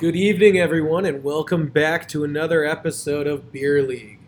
[0.00, 4.18] Good evening, everyone, and welcome back to another episode of Beer League.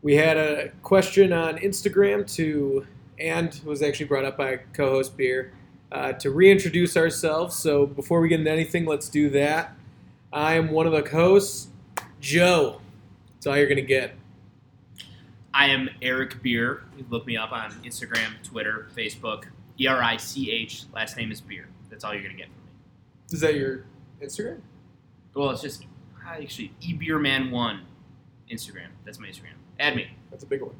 [0.00, 2.86] We had a question on Instagram to,
[3.18, 5.52] and was actually brought up by co-host Beer,
[5.92, 7.56] uh, to reintroduce ourselves.
[7.56, 9.76] So before we get into anything, let's do that.
[10.32, 11.68] I am one of the hosts,
[12.20, 12.80] Joe.
[13.34, 14.14] That's all you're gonna get.
[15.52, 16.84] I am Eric Beer.
[16.96, 19.44] You can look me up on Instagram, Twitter, Facebook.
[19.78, 20.84] E R I C H.
[20.94, 21.68] Last name is Beer.
[21.90, 22.70] That's all you're gonna get from me.
[23.30, 23.84] Is that your
[24.22, 24.60] Instagram?
[25.34, 25.86] Well, it's just
[26.26, 27.80] actually eBeerman1
[28.50, 28.88] Instagram.
[29.04, 29.54] That's my Instagram.
[29.78, 30.08] Add me.
[30.30, 30.74] That's a big one.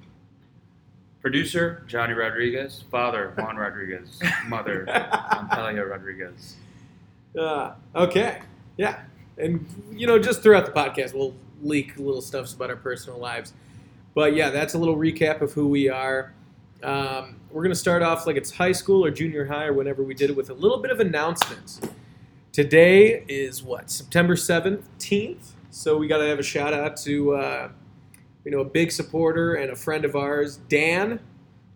[1.20, 6.56] Producer Johnny Rodriguez, father Juan Rodriguez, mother Antelia Rodriguez.
[7.38, 8.40] Uh, okay,
[8.78, 9.00] yeah,
[9.36, 13.52] and you know, just throughout the podcast, we'll leak little stuffs about our personal lives.
[14.14, 16.32] But yeah, that's a little recap of who we are.
[16.82, 20.14] Um, we're gonna start off like it's high school or junior high or whenever we
[20.14, 21.82] did it with a little bit of announcements.
[22.52, 27.68] Today is what September seventeenth, so we got to have a shout out to uh,
[28.44, 31.20] you know a big supporter and a friend of ours, Dan.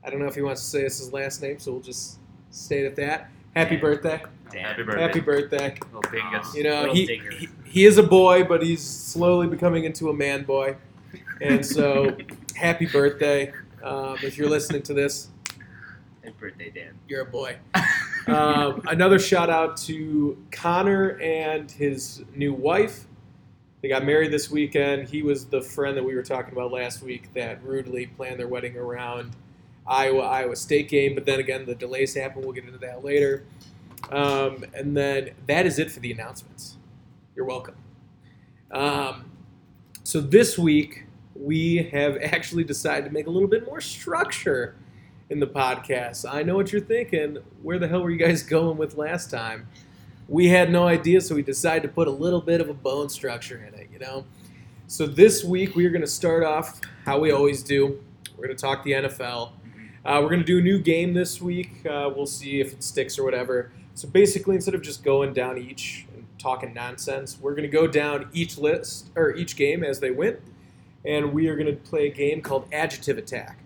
[0.02, 2.18] I don't know if he wants to say his last name, so we'll just
[2.50, 3.30] state it that.
[3.54, 3.80] Happy Dan.
[3.80, 4.22] birthday!
[4.50, 4.64] Damn.
[4.64, 5.00] Happy birthday.
[5.02, 5.78] Happy birthday!
[5.92, 6.54] Little dingus.
[6.56, 7.06] You know, Little he,
[7.38, 10.76] he he is a boy, but he's slowly becoming into a man boy.
[11.40, 12.16] And so,
[12.56, 13.52] happy birthday!
[13.80, 15.28] Um, if you're listening to this,
[16.24, 16.94] Happy birthday, Dan.
[17.06, 17.58] you're a boy.
[18.26, 23.06] Um, another shout out to Connor and his new wife.
[23.82, 25.08] They got married this weekend.
[25.08, 28.48] He was the friend that we were talking about last week that rudely planned their
[28.48, 29.36] wedding around
[29.86, 31.14] Iowa Iowa State game.
[31.14, 32.46] But then again, the delays happened.
[32.46, 33.44] We'll get into that later.
[34.10, 36.78] Um, and then that is it for the announcements.
[37.36, 37.76] You're welcome.
[38.70, 39.30] Um,
[40.02, 44.76] so this week we have actually decided to make a little bit more structure
[45.30, 46.30] in the podcast.
[46.30, 47.38] I know what you're thinking.
[47.62, 49.66] Where the hell were you guys going with last time?
[50.28, 53.08] We had no idea, so we decided to put a little bit of a bone
[53.08, 54.24] structure in it, you know?
[54.86, 58.02] So this week we are going to start off how we always do.
[58.36, 59.52] We're going to talk the NFL.
[60.04, 61.84] Uh, we're going to do a new game this week.
[61.86, 63.70] Uh, we'll see if it sticks or whatever.
[63.94, 67.86] So basically, instead of just going down each and talking nonsense, we're going to go
[67.86, 70.40] down each list or each game as they went,
[71.04, 73.58] and we are going to play a game called Adjective Attack.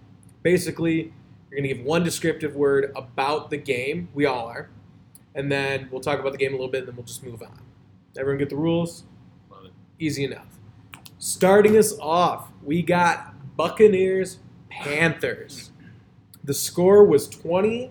[0.42, 1.12] Basically,
[1.50, 4.08] you're going to give one descriptive word about the game.
[4.14, 4.68] We all are.
[5.34, 7.42] And then we'll talk about the game a little bit and then we'll just move
[7.42, 7.60] on.
[8.18, 9.04] Everyone get the rules?
[9.50, 9.72] Love it.
[9.98, 10.46] Easy enough.
[11.18, 14.38] Starting us off, we got Buccaneers
[14.70, 15.70] Panthers.
[16.44, 17.90] The score was 20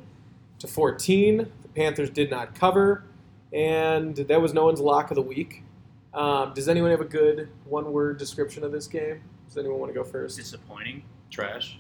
[0.60, 1.38] to 14.
[1.38, 3.04] The Panthers did not cover,
[3.54, 5.64] and that was no one's lock of the week.
[6.14, 9.22] Um, does anyone have a good one word description of this game?
[9.48, 10.38] Does anyone want to go first?
[10.38, 11.04] Disappointing.
[11.30, 11.80] Trash.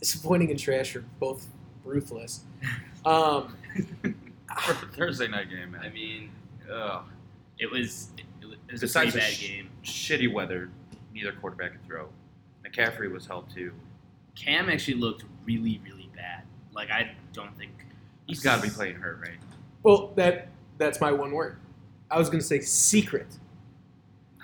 [0.00, 1.46] Disappointing and trash are both
[1.84, 2.40] ruthless.
[3.04, 3.56] Um,
[4.60, 5.82] For a Thursday night game, man.
[5.82, 6.30] I mean,
[6.72, 7.02] Ugh.
[7.58, 8.08] it was
[8.42, 9.70] it was, it was a Besides pretty bad sh- game.
[9.84, 10.70] Shitty weather.
[11.14, 12.08] Neither quarterback could throw.
[12.66, 13.72] McCaffrey was held too.
[14.34, 16.42] Cam actually looked really, really bad.
[16.72, 17.72] Like I don't think
[18.26, 19.38] He's got to be playing hurt, right?
[19.82, 21.56] well, that that's my one word.
[22.10, 23.26] I was going to say secret.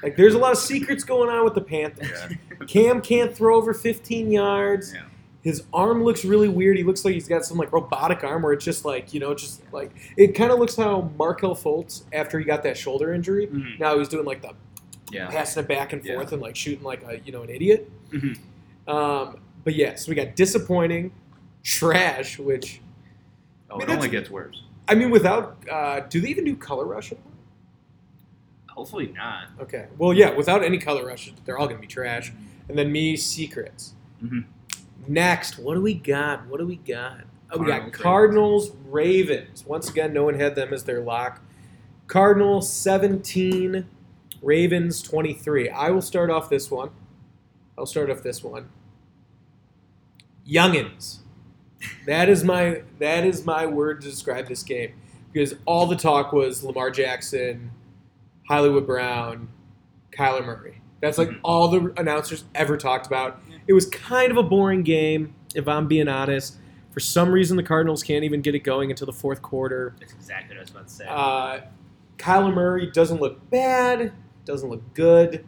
[0.03, 2.11] Like, there's a lot of secrets going on with the Panthers.
[2.11, 2.67] Yeah.
[2.67, 4.93] Cam can't throw over 15 yards.
[4.93, 5.03] Yeah.
[5.45, 6.77] His arm looks really weird.
[6.79, 9.35] He looks like he's got some like robotic arm where it's just like you know,
[9.35, 13.47] just like it kind of looks how Markelle Fultz after he got that shoulder injury.
[13.47, 13.79] Mhm.
[13.79, 14.55] Now he's doing like the
[15.13, 15.29] Yeah.
[15.31, 16.15] passing it back and Yeah.
[16.15, 17.91] forth and like shooting like a you know an idiot.
[18.11, 18.39] Mhm.
[18.89, 21.13] Um, but yeah, so we got disappointing,
[21.63, 22.81] trash, which
[23.71, 24.63] Oh, I mean, it only gets worse.
[24.89, 27.13] I mean, without uh, do they even do color rush?
[28.69, 29.49] Hopefully not.
[29.61, 32.33] Okay, well yeah, without any color rush, they're all gonna be trash.
[32.69, 33.93] And then me secrets.
[34.23, 34.45] Mhm.
[35.07, 36.47] Next, what do we got?
[36.47, 37.21] What do we got?
[37.51, 39.65] Oh, we got Cardinals, Ravens.
[39.67, 41.41] Once again, no one had them as their lock.
[42.07, 43.87] Cardinals 17,
[44.43, 45.69] Ravens 23.
[45.71, 46.91] I will start off this one.
[47.79, 48.69] I'll start off this one.
[50.49, 51.19] Youngins.
[52.07, 54.95] That is my that is my word to describe this game
[55.33, 57.71] because all the talk was Lamar Jackson,
[58.49, 59.49] Hollywood Brown,
[60.13, 60.81] Kyler Murray.
[61.01, 61.41] That's like Mhm.
[61.43, 63.41] all the announcers ever talked about.
[63.67, 66.57] It was kind of a boring game, if I'm being honest.
[66.93, 69.97] For some reason, the Cardinals can't even get it going until the fourth quarter.
[69.99, 71.07] That's exactly what I was about to say.
[71.09, 71.61] Uh,
[72.19, 74.13] Kyler Murray doesn't look bad,
[74.45, 75.45] doesn't look good.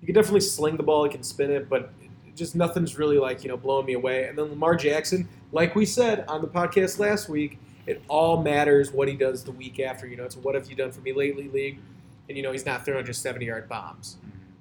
[0.00, 1.92] He can definitely sling the ball, he can spin it, but
[2.36, 4.26] just nothing's really like you know blowing me away.
[4.28, 8.92] And then Lamar Jackson, like we said on the podcast last week, it all matters
[8.92, 10.06] what he does the week after.
[10.06, 11.78] You know, it's what have you done for me lately, league?
[12.28, 14.18] And you know he's not throwing just seventy yard bombs.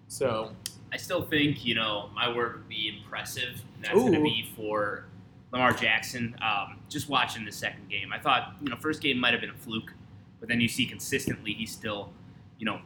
[0.07, 0.51] So
[0.95, 3.61] I still think, you know, my word would be impressive.
[3.75, 5.03] And that's going to be for
[5.51, 6.33] Lamar Jackson.
[6.41, 9.49] Um, just watching the second game, I thought, you know, first game might have been
[9.49, 9.91] a fluke.
[10.39, 12.13] But then you see consistently he's still,
[12.59, 12.79] you know,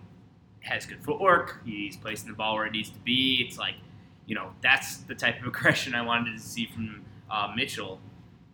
[0.61, 1.61] has good footwork.
[1.63, 3.45] He's placing the ball where it needs to be.
[3.47, 3.75] It's like,
[4.25, 7.99] you know, that's the type of aggression I wanted to see from uh, Mitchell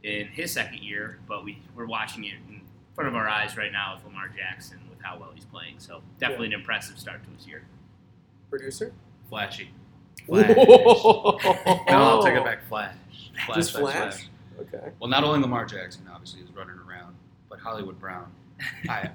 [0.04, 1.20] in his second year.
[1.30, 2.60] But we we're watching it in
[2.94, 5.76] front of our eyes right now with Lamar Jackson with how well he's playing.
[5.78, 7.64] So definitely an impressive start to his year.
[8.50, 8.92] Producer.
[9.30, 9.70] Flashy.
[10.26, 10.56] Flash.
[10.58, 11.38] No,
[11.90, 12.68] I'll take it back.
[12.68, 12.96] Flash.
[13.46, 13.56] Flash.
[13.58, 14.30] Just flash, flash?
[14.60, 14.92] Okay.
[15.00, 17.16] Well, not only Lamar Jackson obviously is running around,
[17.50, 18.32] but Hollywood Brown.
[18.90, 19.12] I, I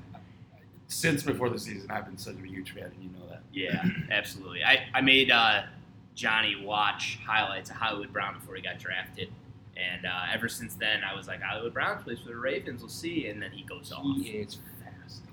[0.88, 3.42] since before the season, I've been such a huge fan, and you know that.
[3.52, 4.62] Yeah, absolutely.
[4.64, 5.62] I, I made uh,
[6.14, 9.30] Johnny watch highlights of Hollywood Brown before he got drafted.
[9.76, 12.82] And uh, ever since then, I was like, Hollywood Brown plays for the Ravens.
[12.82, 13.28] We'll see.
[13.28, 14.04] And then he goes off.
[14.16, 14.79] He is fast.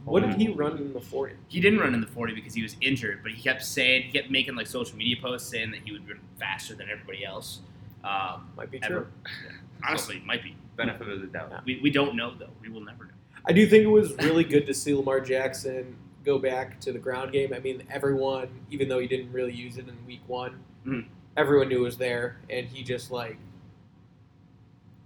[0.07, 1.36] What did he run in the 40?
[1.50, 4.12] He didn't run in the 40 because he was injured, but he kept saying, he
[4.12, 7.59] kept making like social media posts saying that he would run faster than everybody else.
[8.06, 8.88] Um, Might be Ever.
[9.01, 9.07] true.
[9.88, 10.56] honestly, might be.
[10.77, 11.65] Benefit of the doubt.
[11.65, 12.50] We, we don't know, though.
[12.62, 13.12] We will never know.
[13.45, 17.00] I do think it was really good to see Lamar Jackson go back to the
[17.00, 17.51] ground game.
[17.53, 21.06] I mean, everyone, even though he didn't really use it in week one, Mhm.
[21.36, 23.38] everyone knew it was there, and he just like,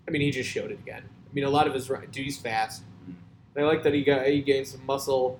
[0.07, 1.03] I mean, he just showed it again.
[1.05, 2.83] I mean, a lot of his run, dude, he's fast.
[3.55, 5.39] And I like that he got he gained some muscle.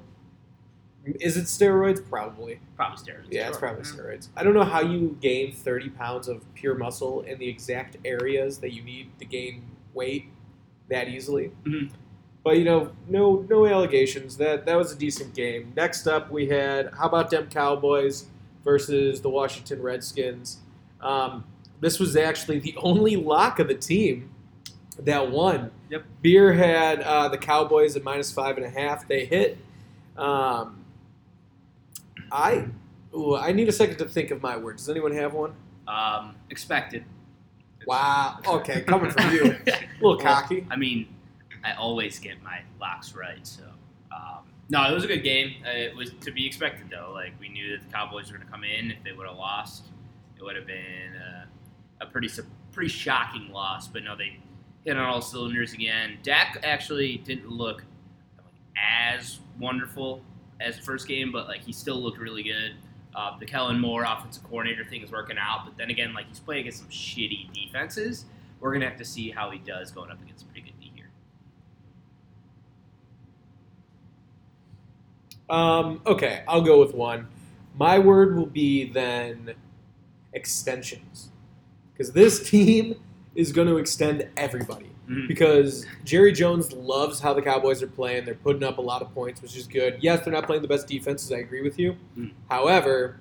[1.05, 2.07] Is it steroids?
[2.07, 2.59] Probably.
[2.75, 3.25] Probably steroids.
[3.31, 4.27] Yeah, it's probably steroids.
[4.35, 8.59] I don't know how you gain 30 pounds of pure muscle in the exact areas
[8.59, 9.63] that you need to gain
[9.93, 10.25] weight
[10.89, 11.51] that easily.
[11.65, 11.89] Mhm.
[12.43, 14.37] But you know, no no allegations.
[14.37, 15.73] That that was a decent game.
[15.75, 18.25] Next up, we had how about them Cowboys
[18.63, 20.59] versus the Washington Redskins.
[20.99, 21.45] Um,
[21.79, 24.30] this was actually the only lock of the team
[24.99, 25.71] that won.
[25.89, 26.03] Yep.
[26.21, 29.07] Beer had uh, the Cowboys at minus five and a half.
[29.07, 29.57] They hit.
[30.17, 30.85] Um,
[32.31, 32.65] I
[33.15, 34.77] ooh, I need a second to think of my word.
[34.77, 35.53] Does anyone have one?
[35.87, 37.03] Um, expected.
[37.85, 38.39] Wow.
[38.45, 39.43] Okay, coming from you.
[39.67, 40.65] A little cocky.
[40.69, 41.07] I mean,
[41.63, 43.45] I always get my locks right.
[43.45, 43.63] So,
[44.11, 45.55] um, no, it was a good game.
[45.65, 47.11] Uh, it was to be expected, though.
[47.13, 48.91] Like we knew that the Cowboys were going to come in.
[48.91, 49.85] If they would have lost,
[50.37, 51.45] it would have been uh,
[52.01, 52.29] a pretty
[52.71, 53.87] pretty shocking loss.
[53.87, 54.39] But no, they
[54.85, 56.17] hit on all cylinders again.
[56.23, 57.83] Dak actually didn't look
[58.77, 60.21] as wonderful
[60.59, 62.73] as the first game, but like he still looked really good.
[63.15, 66.39] Uh, the Kellen Moore offensive coordinator thing is working out, but then again, like he's
[66.39, 68.25] playing against some shitty defenses.
[68.59, 70.91] We're gonna have to see how he does going up against a pretty good D
[70.95, 71.09] here.
[75.49, 77.27] Um, okay, I'll go with one.
[77.75, 79.53] My word will be then
[80.33, 81.29] extensions.
[81.91, 82.95] Because this team
[83.35, 84.87] is going to extend everybody.
[85.09, 85.27] Mhm.
[85.27, 88.25] Because Jerry Jones loves how the Cowboys are playing.
[88.25, 89.97] They're putting up a lot of points, which is good.
[90.01, 91.31] Yes, they're not playing the best defenses.
[91.31, 91.95] I agree with you.
[92.17, 92.31] Mm.
[92.49, 93.17] However,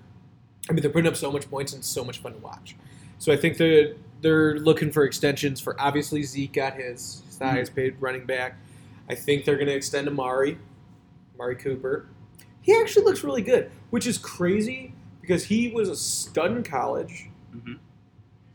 [0.68, 2.76] I mean, they're putting up so much points and it's so much fun to watch.
[3.18, 7.50] So I think they're, they're looking for extensions for obviously Zeke got his, the Mhm.
[7.50, 8.56] highest paid running back.
[9.08, 10.58] I think they're going to extend Amari,
[11.34, 12.06] Amari Cooper.
[12.62, 14.92] He actually looks really good, which is crazy
[15.22, 17.28] because he was a stud in college.
[17.56, 17.78] Mhm.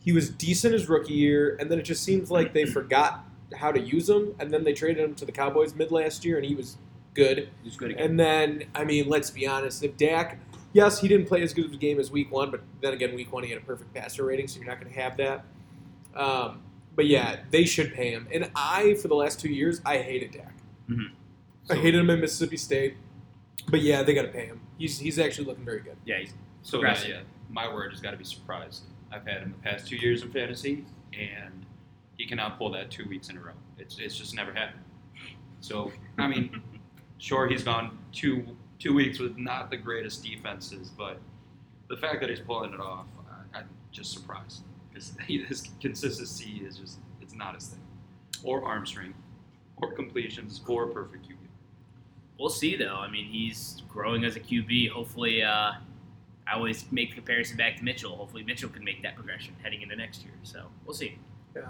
[0.05, 3.25] He was decent his rookie year, and then it just seems like they forgot
[3.57, 6.37] how to use him, and then they traded him to the Cowboys mid last year,
[6.37, 6.77] and he was
[7.15, 7.49] good.
[7.63, 8.03] He was good again.
[8.11, 10.37] And then, I mean, let's be honest, if Dak,
[10.73, 13.15] yes, he didn't play as good of a game as Week One, but then again,
[13.15, 15.43] Week One he had a perfect passer rating, so you're not going to have that.
[16.15, 16.61] Um,
[16.95, 18.27] but yeah, they should pay him.
[18.31, 20.53] And I, for the last two years, I hated Dak.
[20.89, 21.11] Mhm.
[21.69, 22.95] I hated him in Mississippi State.
[23.71, 24.61] But yeah, they got to pay him.
[24.77, 25.97] He's he's actually looking very good.
[26.05, 27.09] yeah, he's So Progressive.
[27.09, 27.19] yeah,
[27.49, 28.83] my word has got to be surprised.
[29.11, 30.85] I've had him the past two years in fantasy,
[31.17, 31.65] and
[32.17, 33.53] he cannot pull that two weeks in a row.
[33.77, 34.83] It's it's just never happened.
[35.61, 36.61] So I mean,
[37.17, 38.45] sure he's gone two
[38.79, 41.19] two weeks with not the greatest defenses, but
[41.89, 46.77] the fact that he's pulling it off, I, I'm just surprised because his consistency is
[46.77, 47.81] just it's not his thing,
[48.43, 49.17] or arm strength,
[49.77, 51.35] or completions, or perfect QB.
[52.39, 52.97] we'll see though.
[52.97, 54.89] I mean, he's growing as a QB.
[54.89, 55.73] Hopefully, uh,
[56.47, 58.15] I always make the comparison back to Mitchell.
[58.15, 60.33] Hopefully, Mitchell can make that progression heading into next year.
[60.43, 61.17] So we'll see.
[61.55, 61.69] Yeah.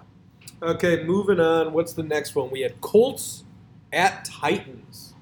[0.61, 1.73] Okay, moving on.
[1.73, 2.49] What's the next one?
[2.51, 3.43] We had Colts
[3.93, 5.13] at Titans.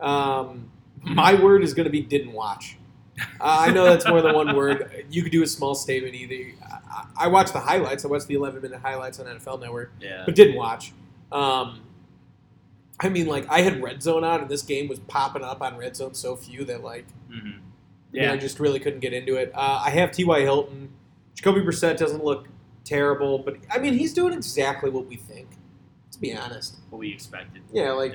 [0.00, 0.70] Um,
[1.02, 2.76] my word is going to be didn't watch.
[3.18, 5.04] Uh, I know that's more than one word.
[5.10, 6.52] You could do a small statement either.
[6.90, 8.04] I, I watched the highlights.
[8.04, 10.22] I watched the 11 minute highlights on NFL Network, Yeah.
[10.24, 10.92] but didn't watch.
[11.30, 11.80] Um,
[13.00, 15.76] I mean, like I had Red Zone on, and this game was popping up on
[15.76, 17.58] Red Zone so few that like hmm
[18.12, 18.24] yeah.
[18.24, 18.32] Yeah.
[18.32, 19.50] I just really couldn't get into it.
[19.54, 20.40] Uh, I have T.Y.
[20.40, 20.90] Hilton.
[21.34, 22.46] Jacoby Brissett doesn't look
[22.84, 25.48] terrible, but I mean, he's doing exactly what we think.
[26.06, 26.76] Let's be honest.
[26.90, 27.62] What we expected.
[27.72, 28.14] Yeah, like,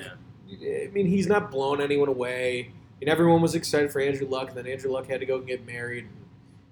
[0.50, 2.72] I mean, he's not blown anyone away.
[3.00, 5.46] And everyone was excited for Andrew Luck, and then Andrew Luck had to go and
[5.46, 6.08] get married.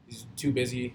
[0.07, 0.95] He's too busy.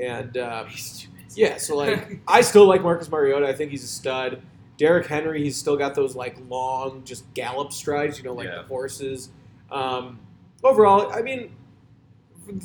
[0.00, 1.40] And, uh, He's too busy.
[1.40, 3.46] yeah, so, like, I still like Marcus Mariota.
[3.46, 4.42] I think he's a stud.
[4.76, 8.56] Derrick Henry, he's still got those like long, just gallop strides, you know, like Yeah.
[8.56, 9.30] the horses.
[9.70, 10.18] Um,
[10.62, 11.55] overall, I mean,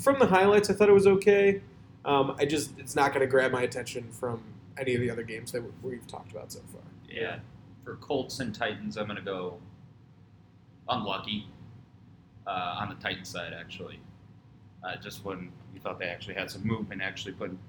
[0.03, 1.61] from the highlights, I thought it was okay.
[2.05, 4.43] Um, I just, it's not going to grab my attention from
[4.77, 6.81] any of the other games that we've talked about so far.
[7.09, 7.39] Yeah.
[7.83, 9.57] For Colts and Titans, I'm going to go
[10.89, 11.47] unlucky
[12.47, 13.99] uh, on the Titans side, actually.
[14.83, 17.59] Uh, just when you thought they actually had some movement, actually putting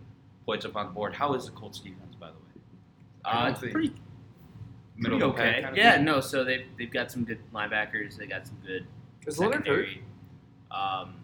[0.46, 1.14] points up on the board.
[1.14, 2.62] How is the Colts defense, by the way?
[3.24, 3.94] I Uh, it's think- pretty,
[4.96, 5.62] Middle pretty of the pack okay.
[5.62, 6.04] kind of Yeah, thing?
[6.04, 6.20] no.
[6.20, 8.16] So they've they've got some good linebackers.
[8.16, 8.86] They got some good
[9.26, 9.86] Is Leonard hurt?
[9.88, 10.02] secondary.
[10.70, 11.14] Um,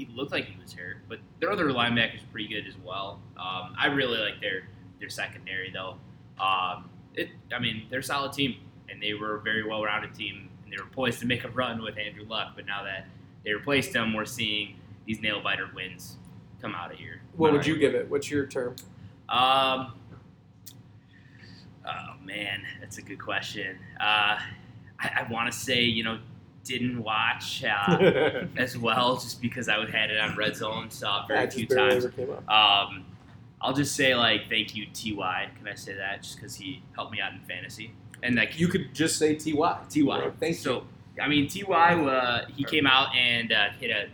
[0.00, 3.20] he looked like he was hurt, but their other linebackers pretty good as well.
[3.36, 4.62] Um, I really like their
[4.98, 5.96] their secondary though.
[6.42, 8.56] Um, it, I mean, they're a solid team,
[8.88, 11.50] and they were a very well rounded team, and they were poised to make a
[11.50, 12.52] run with Andrew Luck.
[12.56, 13.06] But now that
[13.44, 14.76] they replaced him, we're seeing
[15.06, 16.16] these nail biter wins
[16.62, 17.20] come out of here.
[17.36, 17.66] What would Right.
[17.68, 18.08] you give it?
[18.10, 18.76] What's your term?
[19.28, 19.92] Um,
[21.86, 23.78] oh man, that's a good question.
[24.00, 24.38] Uh,
[24.98, 26.18] I, I want to say you know
[26.64, 31.28] didn't watch uh, as well just because I had it on red zone, saw it
[31.28, 32.04] very That few times.
[32.04, 32.48] ever came up.
[32.48, 33.04] Um,
[33.62, 35.50] I'll just say like thank you Ty.
[35.58, 38.68] Can I say that just because he helped me out in fantasy and like You
[38.68, 39.52] could just say Ty.
[39.92, 40.30] Ty.
[40.40, 40.84] Thank so
[41.20, 41.62] I mean Ty
[41.94, 44.08] uh, he came out and uh, hit a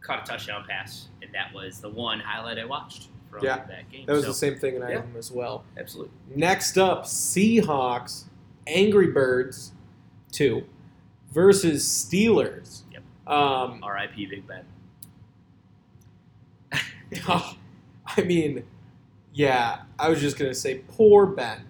[0.00, 3.90] caught a touchdown pass and that was the one highlight I watched from Yeah, that
[3.90, 4.06] game.
[4.06, 4.96] That was so, the same thing, and I yeah.
[5.00, 5.64] have as well.
[5.78, 6.12] absolutely.
[6.34, 8.24] Next up, Seahawks,
[8.66, 9.72] Angry Birds,
[10.32, 10.64] two,
[11.36, 12.80] versus Steelers.
[12.90, 13.02] Yep.
[13.26, 14.26] Um, R.I.P.
[14.26, 14.64] Big Ben.
[17.28, 18.64] I mean,
[19.34, 21.60] yeah, I was just gonna say, poor Ben.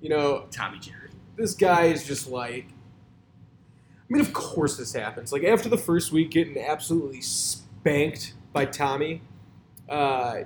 [0.00, 1.10] You know, Tommy Jerry.
[1.36, 2.66] this guy is just like.
[2.66, 5.32] I mean, of course this happens.
[5.32, 9.20] Like after the first week, getting absolutely spanked by Tommy,
[9.86, 10.44] uh,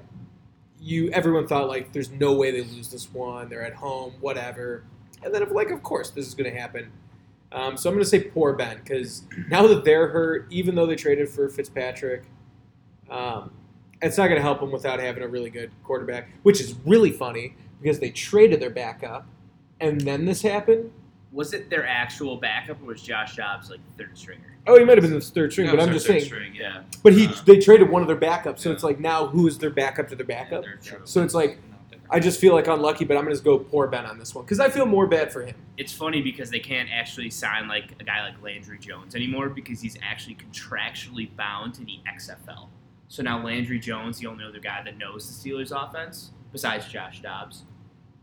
[0.80, 3.48] you everyone thought like, there's no way they lose this one.
[3.48, 4.82] They're at home, whatever.
[5.22, 6.90] And then, of like, of course this is going to happen.
[7.52, 10.86] Um, so I'm going to say poor Ben because now that they're hurt, even though
[10.86, 12.24] they traded for Fitzpatrick,
[13.10, 13.52] um,
[14.00, 16.28] it's not going to help them without having a really good quarterback.
[16.42, 19.26] Which is really funny because they traded their backup,
[19.80, 20.90] and then this happened.
[21.30, 24.58] Was it their actual backup or was Josh Dobbs like third stringer?
[24.66, 26.24] Oh, he might have been the third string, That but I'm just saying.
[26.24, 26.82] String, yeah.
[27.02, 28.74] But he, Uh, they traded one of their backups, so yeah.
[28.74, 30.64] it's like now who is their backup to their backup?
[30.64, 30.98] Yeah.
[31.04, 31.58] So it's like
[32.10, 34.44] I just feel like unlucky, but I'm gonna just go poor Ben on this one
[34.44, 35.54] because I feel more bad for him.
[35.78, 39.80] It's funny because they can't actually sign like a guy like Landry Jones anymore because
[39.80, 42.68] he's actually contractually bound to the XFL.
[43.08, 47.22] So now Landry Jones, the only other guy that knows the Steelers offense, besides Josh
[47.22, 47.64] Dobbs,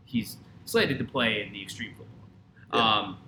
[0.04, 2.28] he's slated to play in the extreme football.
[2.72, 2.98] Yeah.
[2.98, 3.18] Um,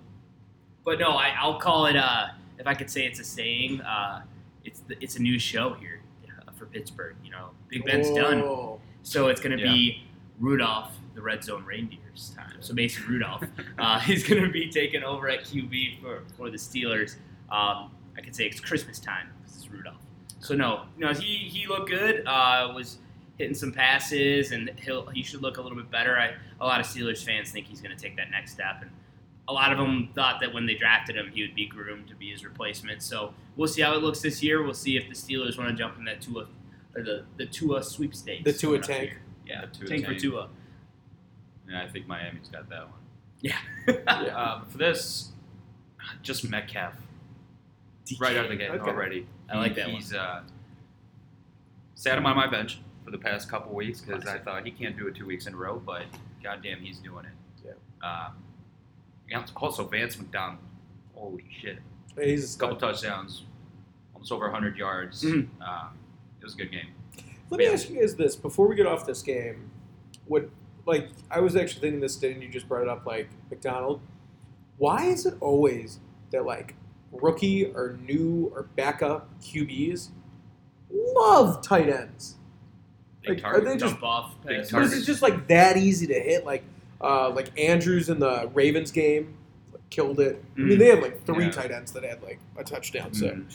[0.85, 1.95] but no, I, I'll call it.
[1.95, 2.27] Uh,
[2.59, 4.21] if I could say it's a saying, uh,
[4.63, 6.01] it's the, it's a new show here
[6.47, 7.15] uh, for Pittsburgh.
[7.23, 8.41] You know, Big Ben's done.
[8.41, 8.79] Oh.
[9.03, 9.71] So it's going to Yeah.
[9.71, 10.02] be
[10.39, 12.55] Rudolph, the Red Zone Reindeers time.
[12.59, 13.43] So Mason Rudolph,
[13.79, 17.15] uh, he's going to be taking over at QB for, for the Steelers.
[17.51, 20.01] Um, I could say it's Christmas time because it's Rudolph.
[20.39, 22.23] So no, no, he he looked good.
[22.25, 22.97] Uh, was
[23.37, 26.17] hitting some passes, and he'll he should look a little bit better.
[26.17, 28.91] I, a lot of Steelers fans think he's going to take that next step, and
[29.47, 32.15] a lot of them thought that when they drafted him, he would be groomed to
[32.15, 33.01] be his replacement.
[33.01, 34.63] So we'll see how it looks this year.
[34.63, 36.47] We'll see if the Steelers want to jump in that Tua
[36.95, 38.43] or the the Tua sweepstakes.
[38.43, 39.09] The Tua coming up tank.
[39.11, 39.21] here.
[39.45, 40.21] Yeah, The Tua tank for tank.
[40.21, 40.49] Tua.
[41.69, 42.99] Yeah, I think Miami's got that one.
[43.41, 43.57] Yeah.
[43.87, 43.95] Yeah.
[44.55, 45.31] Um, for this,
[46.21, 46.93] just Metcalf
[48.19, 48.89] right out of the gate Okay.
[48.89, 49.27] already.
[49.49, 49.95] I like He- that one.
[49.95, 50.43] He's uh,
[51.95, 54.97] sat him on my bench for the past couple weeks because I thought he can't
[54.97, 56.03] do it two weeks in a row, but
[56.41, 57.65] goddamn, he's doing it.
[58.01, 58.27] Yeah.
[59.31, 60.59] Um, also, Vance McDonald.
[61.15, 61.79] Holy shit.
[62.19, 63.43] He's A couple touchdowns,
[64.13, 65.23] almost over 100 yards.
[65.23, 65.47] Mhm.
[65.61, 65.97] Um,
[66.39, 66.89] it was a good game.
[67.53, 69.69] Let me ask you guys this before we get off this game.
[70.25, 70.49] What,
[70.87, 73.99] like, I was actually thinking this today, and you just brought it up, like McDonald.
[74.77, 75.99] Why is it always
[76.31, 76.73] that like
[77.11, 80.09] rookie or new or backup QBs
[80.91, 82.37] love tight ends?
[83.27, 84.35] Like, are they just- Jump off.
[84.43, 84.73] Big.
[84.73, 86.45] Or is it just like that easy to hit?
[86.45, 86.63] Like,
[87.01, 89.35] uh, like Andrews in the Ravens game
[89.71, 90.43] like, killed it.
[90.57, 90.79] I mean, Mm.
[90.79, 91.51] they had like three Yeah.
[91.51, 93.13] tight ends that had like a touchdown.
[93.13, 93.45] So Mhm.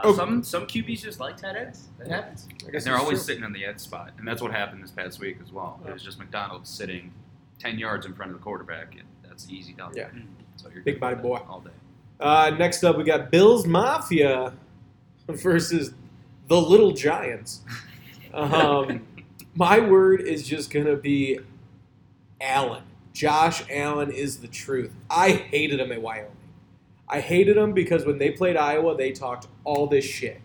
[0.00, 0.10] True.
[0.10, 0.14] Uh, Oh.
[0.16, 1.88] Some some QBs just like tight ends.
[1.98, 2.48] That happens.
[2.72, 3.26] And they're always true.
[3.26, 5.78] sitting on the end spot, and that's what happened this past week as well.
[5.84, 5.90] Yeah.
[5.90, 7.12] It was just McDonald sitting
[7.58, 9.92] ten yards in front of the quarterback, and that's easy done.
[9.94, 10.08] Yeah.
[10.56, 11.40] So you're Big body boy.
[11.48, 11.70] all day.
[12.20, 14.52] Uh, next up, we got Bills Mafia
[15.28, 15.92] versus
[16.48, 17.60] the Little Giants.
[18.32, 19.06] Um,
[19.54, 21.38] my word is just gonna be
[22.40, 22.82] Allen.
[23.12, 24.90] Josh Allen is the truth.
[25.10, 26.30] I hated him at Wyoming.
[27.12, 30.40] I hated him because when they played Iowa, they talked all this shit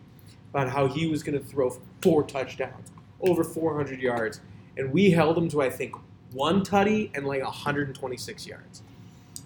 [0.53, 1.69] about how he was going to throw
[2.01, 4.41] four touchdowns, over 400 yards,
[4.77, 5.95] and we held him to I think
[6.33, 8.81] one tutty and like 126 yards.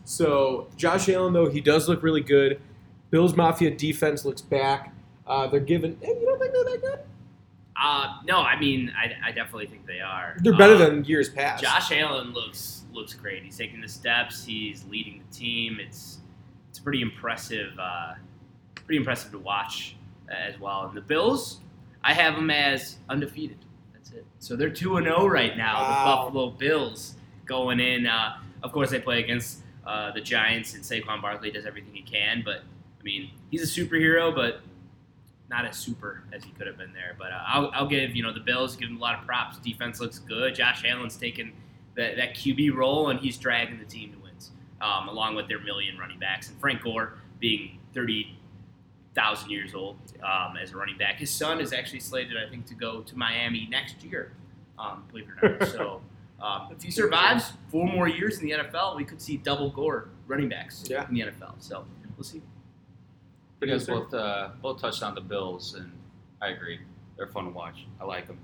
[0.03, 2.59] So Josh Allen, though, he does look really good.
[3.11, 4.93] Bills Mafia defense looks back.
[5.27, 5.97] Uh, they're giving.
[6.01, 6.99] Hey, you don't think they're that good?
[7.81, 10.35] Uh, no, I mean, I, I definitely think they are.
[10.39, 11.63] They're better Uh, than years past.
[11.63, 13.43] Josh Allen looks looks great.
[13.43, 14.43] He's taking the steps.
[14.43, 15.79] He's leading the team.
[15.79, 16.17] It's
[16.71, 17.77] it's pretty impressive.
[17.77, 18.13] Uh,
[18.75, 19.97] pretty impressive to watch
[20.29, 20.85] uh, as well.
[20.87, 21.59] And the Bills,
[22.03, 23.57] I have them as undefeated.
[23.93, 24.25] That's it.
[24.39, 25.75] So they're two and zero right now.
[25.75, 25.89] Wow.
[25.89, 28.07] The Buffalo Bills going in.
[28.07, 32.03] Uh, of course, they play against uh, the Giants, and Saquon Barkley does everything he
[32.03, 32.41] can.
[32.43, 32.61] But
[32.99, 34.61] I mean, he's a superhero, but
[35.49, 37.15] not as super as he could have been there.
[37.19, 39.57] But uh, I'll, I'll give you know the Bills give him a lot of props.
[39.57, 40.55] Defense looks good.
[40.55, 41.51] Josh Allen's taking
[41.95, 44.20] that, that QB role and he's dragging the team to wins,
[44.81, 48.37] um, along with their million running backs and Frank Gore being thirty
[49.15, 51.15] thousand years old um, as a running back.
[51.15, 54.31] His son is actually slated, I think, to go to Miami next year.
[54.79, 55.67] Um, believe it or not.
[55.69, 56.01] so.
[56.41, 60.09] Um, if he survives four more years in the NFL, we could see double Gore
[60.25, 61.07] running backs Yeah.
[61.07, 61.53] in the NFL.
[61.59, 61.85] So
[62.17, 62.41] we'll see.
[63.61, 65.91] You guys both uh, both touched on the Bills, and
[66.41, 66.79] I agree.
[67.15, 67.85] They're fun to watch.
[67.99, 68.39] I like them.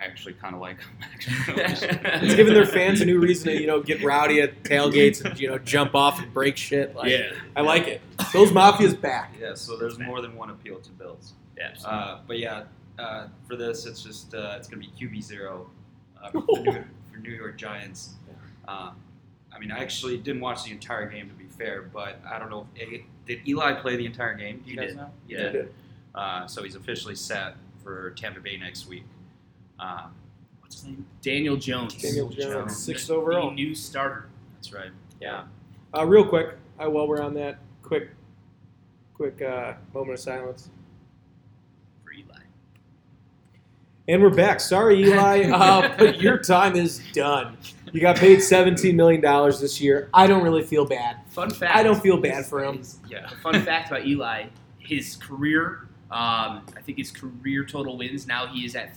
[0.00, 1.58] I actually kind of like them.
[1.60, 1.98] Actually.
[2.26, 5.38] It's giving their fans a new reason to you know get rowdy at tailgates and
[5.38, 6.94] you know jump off and break shit.
[6.96, 7.30] Like, yeah.
[7.56, 8.00] I like it.
[8.32, 9.34] Bills Mafia's back.
[9.40, 11.34] yeah, so there's more than one appeal to Bills.
[11.56, 11.74] Yeah.
[11.86, 12.64] Uh, but yeah,
[12.98, 15.70] uh, for this, it's just uh, it's gonna be QB zero
[16.20, 18.14] uh, for, New, for New York Giants.
[18.66, 18.90] Uh,
[19.54, 22.50] I mean, I actually didn't watch the entire game to be fair, but I don't
[22.50, 24.60] know if did Eli play the entire game?
[24.64, 24.96] Do you He guys did.
[24.96, 25.10] know?
[25.28, 25.48] He Yeah.
[25.50, 25.74] did.
[26.14, 29.04] Uh, so he's officially set for Tampa Bay next week.
[29.84, 30.06] Uh,
[30.60, 31.04] what's his name?
[31.20, 31.94] Daniel Jones.
[31.94, 33.50] Daniel Jones, sixth The overall.
[33.50, 34.28] new starter.
[34.54, 34.90] That's right.
[35.20, 35.44] Yeah.
[35.94, 38.10] Uh, real quick, uh, while we're on that, quick,
[39.12, 40.70] quick uh, moment of silence.
[42.02, 42.40] for Eli.
[44.08, 44.60] And we're back.
[44.60, 47.58] Sorry, Eli, uh, but your time is done.
[47.92, 49.20] You got paid $17 million
[49.60, 50.08] this year.
[50.14, 51.18] I don't really feel bad.
[51.28, 51.76] Fun fact.
[51.76, 52.82] I don't feel bad for him.
[53.08, 53.26] Yeah.
[53.30, 54.46] A fun fact about Eli:
[54.78, 58.96] his career, um, I think his career total wins now he is at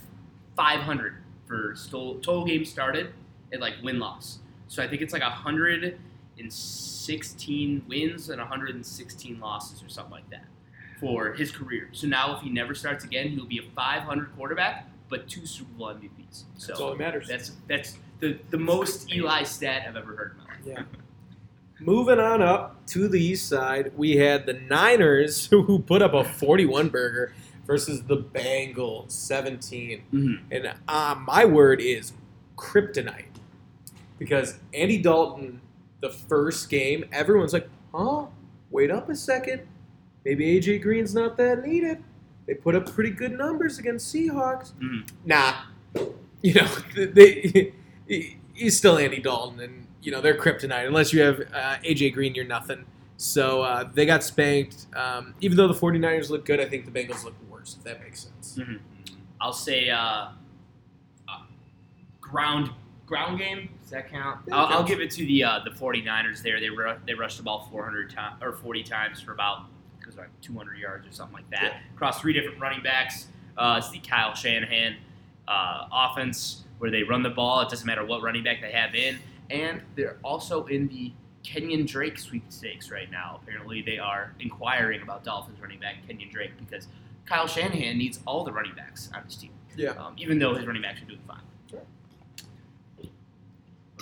[0.57, 1.15] 500
[1.45, 3.13] for total games started
[3.53, 4.39] and like win loss.
[4.67, 10.43] So I think it's like 116 wins and 116 losses or something like that
[10.99, 11.87] for his career.
[11.93, 15.71] So now if he never starts again, he'll be a 500 quarterback, but two Super
[15.73, 16.43] Bowl MVPs.
[16.57, 17.27] So That's all that matters.
[17.27, 20.57] That's that's the, the most Eli stat I've ever heard in my life.
[20.65, 20.81] Yeah.
[21.79, 26.23] Moving on up to the east side, we had the Niners who put up a
[26.23, 27.33] 41 burger
[27.67, 30.01] versus the Bengals 17.
[30.13, 30.39] Mhm.
[30.51, 32.13] And uh, my word is
[32.55, 33.25] kryptonite.
[34.17, 35.61] Because Andy Dalton,
[36.01, 38.29] the first game, everyone's like, oh,
[38.71, 39.61] wait up a second.
[40.25, 42.03] Maybe AJ Green's not that needed.
[42.47, 44.71] They put up pretty good numbers against Seahawks.
[44.79, 45.07] Mhm.
[45.25, 45.53] Nah.
[46.41, 47.73] You know, they,
[48.53, 50.87] he's still Andy Dalton, and, you know, they're kryptonite.
[50.87, 52.85] Unless you have uh, AJ Green, you're nothing.
[53.17, 54.85] So uh, they got spanked.
[54.95, 58.01] Um, even though the 49ers look good, I think the Bengals look worse, if that
[58.01, 58.59] makes sense.
[59.41, 60.31] I'll say uh, uh,
[62.21, 62.69] ground
[63.05, 63.69] ground game.
[63.81, 64.41] Does that count?
[64.51, 66.59] I'll, I'll give it to the uh, the 49ers there.
[66.59, 69.65] They ru- they rushed the ball 400 times or 40 times for about
[70.01, 71.63] it was like 200 yards or something like that.
[71.63, 71.79] Yeah.
[71.95, 73.27] Across three different running backs.
[73.57, 74.95] Uh, it's the Kyle Shanahan
[75.47, 77.61] uh, offense where they run the ball.
[77.61, 79.17] It doesn't matter what running back they have in,
[79.49, 81.11] and they're also in the
[81.47, 83.39] Kenyan Drake sweepstakes right now.
[83.41, 86.87] Apparently, they are inquiring about Dolphins running back Kenyan Drake because
[87.25, 89.51] Kyle Shanahan needs all the running backs on his team.
[89.75, 89.89] Yeah.
[89.91, 91.39] Um, even though his running backs are doing fine.
[91.69, 91.81] Sure.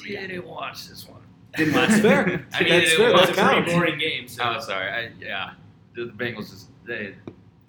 [0.03, 1.21] Didn't watch this one.
[1.55, 2.01] Didn't watch That's it.
[2.03, 2.21] fair.
[2.53, 3.11] I mean, That's it fair.
[3.13, 3.73] was That a pretty counts.
[3.73, 4.27] boring game.
[4.27, 4.89] So Oh, sorry.
[4.89, 5.51] I, yeah,
[5.95, 7.15] the, the Bengals just they,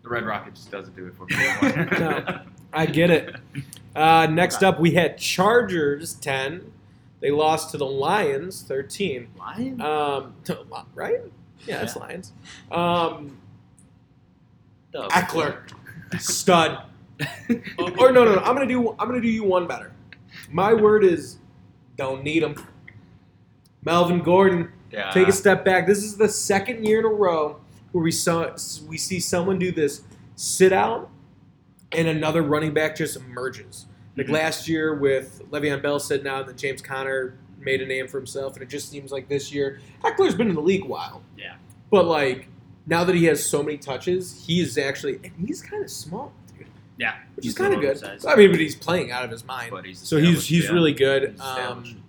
[0.02, 1.36] the Red Rocket just doesn't do it for me.
[1.98, 2.40] No.
[2.72, 3.36] I get it.
[3.96, 6.70] Uh, next up, we had Chargers 10.
[7.20, 9.28] They lost to the Lions 13.
[9.38, 9.80] Lions.
[9.80, 10.34] Um,
[10.94, 11.20] right?
[11.66, 12.32] Yeah, it's Lions.
[12.70, 13.38] Um,
[14.94, 15.58] Ekeler,
[16.18, 16.82] stud.
[17.98, 18.38] Or no, no, no.
[18.40, 18.90] I'm gonna do.
[18.98, 19.90] I'm gonna do you one better.
[20.50, 21.38] My word is,
[21.96, 22.62] don't need him.
[23.84, 25.10] Melvin Gordon, Yeah.
[25.12, 25.86] take a step back.
[25.86, 27.58] This is the second year in a row
[27.92, 28.50] where we saw
[28.86, 30.02] we see someone do this:
[30.34, 31.08] sit out,
[31.92, 33.86] and another running back just emerges.
[34.16, 34.32] Like Mhm.
[34.32, 38.18] last year with Le'Veon Bell sitting out, and then James Conner made a name for
[38.18, 41.22] himself, and it just seems like this year Ekeler's been in the league a while.
[41.36, 41.56] Yeah.
[41.90, 42.48] But like
[42.86, 46.32] now that he has so many touches, he is actually and he's kind of small,
[46.56, 46.66] dude.
[46.98, 47.96] Yeah, which is kind of good.
[47.96, 48.26] undersized.
[48.26, 49.70] I mean, but he's playing out of his mind.
[49.70, 50.70] But he's So he's he's yeah.
[50.72, 51.32] really good.
[51.32, 51.40] He's.
[51.40, 52.02] Um,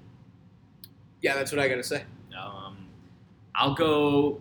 [1.21, 2.03] yeah, that's what I gotta say.
[2.39, 2.77] Um,
[3.55, 4.39] I'll go.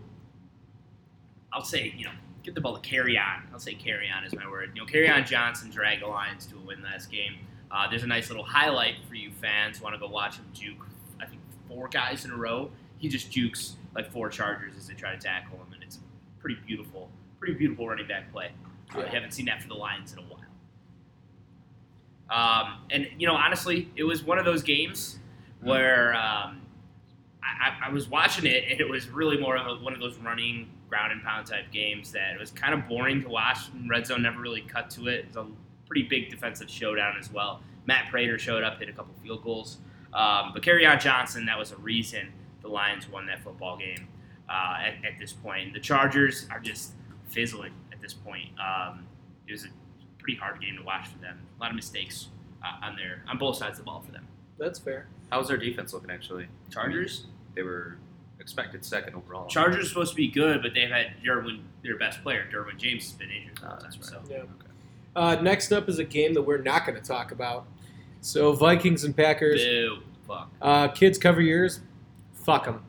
[1.52, 2.10] I'll say you know
[2.42, 3.42] get the ball to carry on.
[3.52, 4.70] I'll say carry on is my word.
[4.74, 7.34] You know, Kerryon Johnson dragged the Lions to a win last game.
[7.76, 9.82] Uh, there's a nice little highlight for you fans.
[9.82, 10.86] Want to go watch him juke?
[11.20, 12.70] I think four guys in a row.
[12.96, 15.98] He just jukes like four Chargers as they try to tackle him, and it's
[16.40, 18.52] pretty beautiful, pretty beautiful running back play.
[18.94, 19.10] Uh, Yeah.
[19.10, 20.40] haven't seen that for the Lions in a while.
[22.30, 25.18] Um, and you know, honestly, it was one of those games
[25.60, 26.62] where um,
[27.42, 30.00] I, I- I was watching it, and it was really more of a, one of
[30.00, 33.68] those running ground and pound type games that it was kind of boring to watch.
[33.74, 35.20] And Red zone never really cut to it.
[35.20, 35.46] It was a
[35.86, 37.62] pretty big defensive showdown as well.
[37.86, 39.78] Matt Prater showed up, hit a couple field goals,
[40.12, 44.08] um, but on Johnson, that was a reason the Lions won that football game.
[44.48, 46.92] Uh, at, at this point, the Chargers are just
[47.28, 48.48] fizzling at this point.
[48.60, 49.06] Um,
[49.48, 49.68] it was a
[50.18, 51.38] pretty hard game to watch for them.
[51.58, 52.28] A lot of mistakes
[52.64, 54.26] uh, on their on both sides of the ball for them.
[54.58, 55.08] That's fair.
[55.30, 56.46] How's their defense looking actually?
[56.70, 57.26] Chargers.
[57.54, 57.98] They were
[58.38, 59.48] expected second overall.
[59.48, 63.04] Chargers are supposed to be good, but they've had Derwin, their best player, Derwin James,
[63.04, 63.58] has been injured.
[63.60, 64.04] the Oh, that's right.
[64.04, 64.36] So Yeah.
[64.38, 64.65] Okay.
[65.16, 67.66] Uh, next up is a game that we're not going to talk about.
[68.20, 69.64] So Vikings and Packers.
[69.64, 69.98] boo,
[70.28, 70.50] fuck.
[70.62, 71.80] Uh, kids cover yours.
[72.34, 72.82] Fuck them.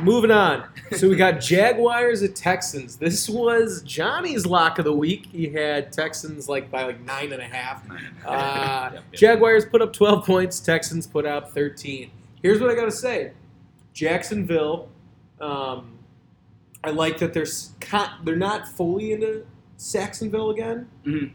[0.00, 0.64] Moving on.
[0.92, 2.96] So we got Jaguars at Texans.
[2.96, 5.26] This was Johnny's lock of the week.
[5.30, 7.82] He had Texans like by like nine and a half.
[8.24, 9.12] Uh, Yep, yep.
[9.12, 10.58] Jaguars put up 12 points.
[10.60, 12.10] Texans put up 13.
[12.42, 13.32] Here's what I got to say.
[13.92, 14.88] Jacksonville.
[15.40, 15.98] Um,
[16.82, 17.46] I like that they're
[18.24, 21.30] they're not fully into Sacksonville again, Mhm.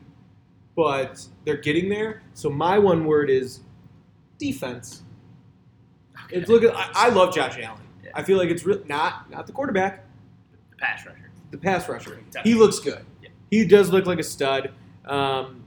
[0.80, 2.22] But they're getting there.
[2.34, 3.60] So my one word is
[4.38, 5.04] defense.
[6.24, 6.38] Okay.
[6.38, 7.82] It's look at I, I love Josh Allen.
[8.02, 8.12] Yeah.
[8.14, 10.06] I feel like it's re- not not the quarterback,
[10.72, 11.32] the pass rusher.
[11.52, 12.22] the pass rusher.
[12.46, 13.06] He looks good.
[13.22, 13.28] Yeah.
[13.52, 14.72] He does look like a stud.
[15.04, 15.66] Um,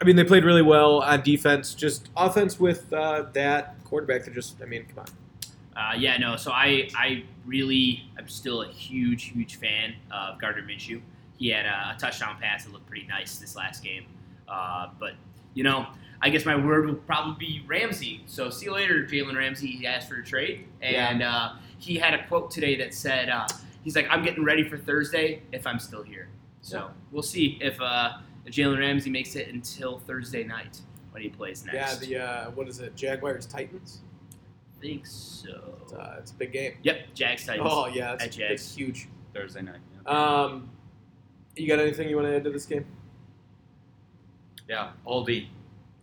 [0.00, 1.74] I mean, they played really well on defense.
[1.74, 4.26] Just offense with uh, that quarterback.
[4.26, 4.62] They're just.
[4.62, 5.06] I mean, come on.
[5.76, 6.36] Uh, yeah, no.
[6.36, 11.00] So I, I really, I'm still a huge, huge fan of Gardner Minshew.
[11.36, 14.06] He had a, a touchdown pass that looked pretty nice this last game.
[14.48, 15.12] Uh, but
[15.54, 15.86] you know,
[16.20, 18.22] I guess my word would probably be Ramsey.
[18.26, 19.68] So see you later, Jalen Ramsey.
[19.68, 23.46] He asked for a trade, and uh, he had a quote today that said, uh,
[23.84, 26.28] "He's like, I'm getting ready for Thursday if I'm still here."
[26.62, 26.88] So Yeah.
[27.12, 30.80] we'll see if, uh, if Jalen Ramsey makes it until Thursday night
[31.12, 32.02] when he plays next.
[32.08, 32.18] Yeah.
[32.18, 32.96] The uh, what is it?
[32.96, 34.00] Jaguars Titans.
[34.78, 35.74] I think so.
[35.82, 36.72] It's, uh, it's a big game.
[36.82, 37.68] Yep, Jags Titans.
[37.70, 39.08] Oh yeah, it's, it's huge.
[39.32, 39.80] Thursday night.
[40.06, 40.10] Yeah.
[40.42, 40.70] Um,
[41.56, 42.84] you got anything you want to add to this game?
[44.68, 45.48] Yeah, all D.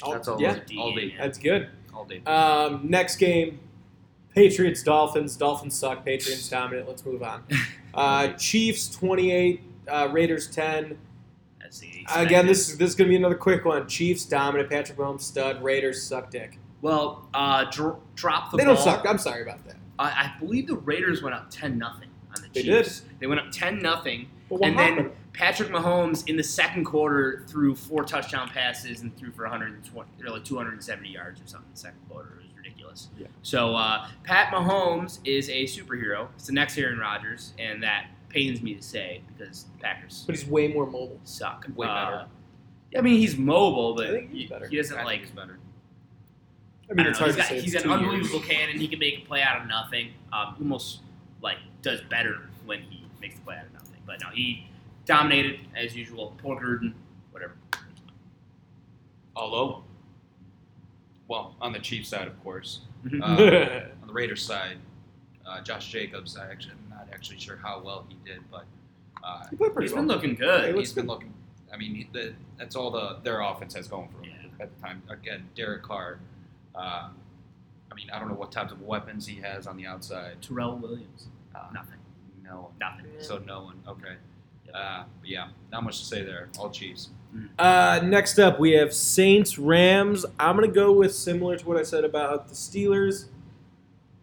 [0.04, 0.42] Oh, That's all.
[0.42, 1.16] Yeah, D all D.
[1.18, 1.70] that's good.
[1.94, 2.22] All D.
[2.26, 3.60] Um, next game,
[4.34, 5.36] Patriots Dolphins.
[5.38, 6.04] Dolphins suck.
[6.04, 6.88] Patriots dominant.
[6.88, 7.44] Let's move on.
[7.96, 9.62] Uh, Chiefs twenty eight.
[9.88, 10.98] Uh, Raiders ten.
[11.62, 13.88] That's the Again, this is this is gonna be another quick one.
[13.88, 14.68] Chiefs dominant.
[14.72, 15.64] Patrick Mahomes stud.
[15.64, 16.58] Raiders suck dick.
[16.82, 18.74] well, uh, dro- drop the They ball.
[18.74, 19.06] don't suck.
[19.08, 19.76] I'm sorry about that.
[20.00, 23.04] I, I believe the Raiders went up ten nothing on the They Chiefs.
[23.20, 25.12] They went up ten nothing, But what and then happened?
[25.34, 30.30] Patrick Mahomes in the second quarter threw four touchdown passes and threw for 120 or
[30.30, 31.68] like 270 yards or something.
[31.70, 33.10] In the second quarter it was ridiculous.
[33.18, 33.28] Yeah.
[33.42, 36.28] So uh, Pat Mahomes is a superhero.
[36.36, 40.36] It's the next Aaron Rodgers, and that pains me to say because the Packers but
[40.36, 41.20] he's way more mobile.
[41.24, 41.66] suck.
[41.76, 42.26] Way Uh, better.
[42.96, 45.58] I mean, he's mobile, but he's he, he doesn't I like he's better.
[46.92, 47.62] I mean, I it's don't hard know, to he's got- say.
[47.62, 48.48] He's It's an two unbelievable years.
[48.48, 48.78] cannon.
[48.80, 50.10] He can make a play out of nothing.
[50.32, 51.00] Um, almost
[51.42, 53.98] like does better when he makes the play out of nothing.
[54.06, 54.68] But no, he
[55.06, 56.34] dominated as usual.
[56.42, 56.94] Poor Gruden,
[57.32, 57.54] whatever.
[59.36, 59.84] Although,
[61.28, 62.82] well, on the Chiefs side, of course.
[63.06, 63.22] Mhm.
[63.22, 64.78] Uh, on the Raiders side,
[65.46, 68.66] uh, Josh Jacobs, I actually am not actually sure how well he did, but
[69.24, 70.04] uh, he played pretty He's well.
[70.04, 70.76] been looking good.
[70.76, 71.34] looks he's been looking.
[71.74, 74.64] I mean, he, the, that's all the their offense has going for him Yeah.
[74.66, 75.02] at the time.
[75.10, 76.20] Again, Derek Carr.
[76.76, 77.10] Uh,
[77.92, 80.42] I mean, I don't know what types of weapons he has on the outside.
[80.42, 82.00] Tyrell Williams, Uh, nothing,
[82.44, 83.06] no, nothing.
[83.20, 83.82] so no one.
[83.88, 84.16] Okay.
[84.74, 84.82] Yep.
[84.82, 86.50] Uh, yeah, not much to say there.
[86.58, 87.10] All Chiefs.
[87.58, 90.26] Uh, next up, we have Saints Rams.
[90.40, 93.26] I'm gonna go with similar to what I said about the Steelers.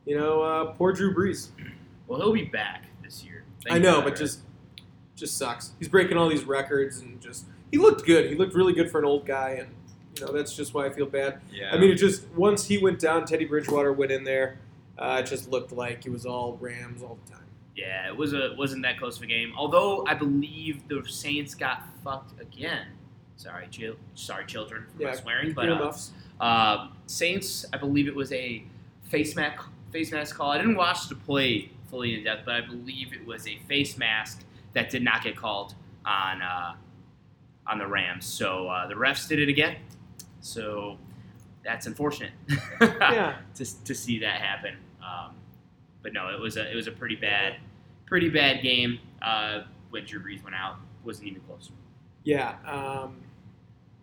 [0.05, 1.49] You know, uh, poor Drew Brees.
[2.07, 3.45] Well, he'll be back this year.
[3.69, 4.17] I know, but God.
[4.17, 4.41] just
[5.17, 5.73] just sucks.
[5.79, 8.31] He's breaking all these records and just he looked good.
[8.31, 9.69] He looked really good for an old guy, and
[10.17, 11.41] you know that's just why I feel bad.
[11.53, 11.71] Yeah.
[11.73, 14.59] I mean, it just once he went down, Teddy Bridgewater went in there.
[14.99, 17.40] Uh, it just looked like it was all Rams all the time.
[17.77, 19.53] Yeah, it was a wasn't that close of a game.
[19.57, 22.87] Although I believe the Saints got fucked again.
[23.37, 25.93] Sorry, chil- sorry, children, for Yeah, swearing, but uh,
[26.41, 28.63] Uh, Saints, I believe it was a
[29.05, 30.51] face mask face mask call.
[30.51, 33.97] I didn't watch the play fully in depth, but I believe it was a face
[33.99, 36.75] mask that did not get called on uh,
[37.67, 38.27] on the Rams.
[38.27, 39.77] So uh, the refs did it again.
[40.43, 40.97] So
[41.65, 42.33] that's unfortunate
[42.81, 44.77] yeah, to, to see that happen.
[45.03, 45.35] Um,
[46.03, 47.57] but no, it was a it was a pretty bad
[48.07, 50.77] pretty bad game uh, when Drew Brees went out.
[51.05, 51.71] wasn't even close.
[52.25, 52.57] yeah.
[52.67, 53.17] Um,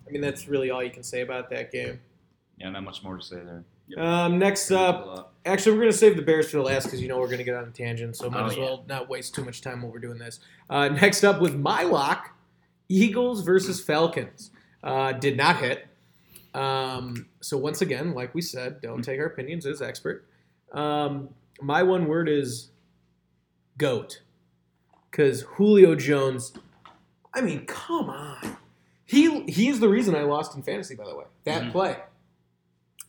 [0.07, 1.99] I mean, that's really all you can say about that game.
[2.57, 3.63] Yeah, not much more to say there.
[3.97, 7.07] Um, next up, actually, we're going to save the Bears for the last because you
[7.07, 8.63] know we're going to get on a tangent, so might Oh, as yeah.
[8.63, 10.39] well not waste too much time while we're doing this.
[10.69, 12.33] Uh, next up with my lock,
[12.89, 14.51] Eagles versus Falcons.
[14.83, 15.87] Uh, did not hit.
[16.53, 20.25] Um, so once again, like we said, don't take our opinions as expert.
[20.71, 21.29] Um,
[21.61, 22.69] my one word is
[23.77, 24.21] goat,
[25.11, 26.53] because Julio Jones.
[27.33, 28.57] I mean, come on.
[29.05, 30.95] He he is the reason I lost in fantasy.
[30.95, 31.71] By the way, that Mhm.
[31.71, 31.97] play.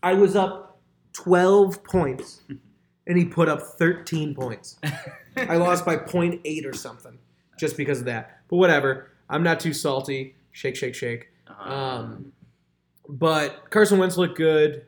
[0.02, 0.80] I was up
[1.12, 2.42] twelve points,
[3.06, 4.78] and he put up thirteen points.
[5.36, 7.16] I lost by 0.8 or something
[7.58, 8.40] just because of that.
[8.48, 9.10] But whatever.
[9.30, 10.34] I'm not too salty.
[10.52, 11.28] Shake, shake, shake.
[11.60, 12.32] Um,
[13.08, 14.84] but Carson Wentz looked good.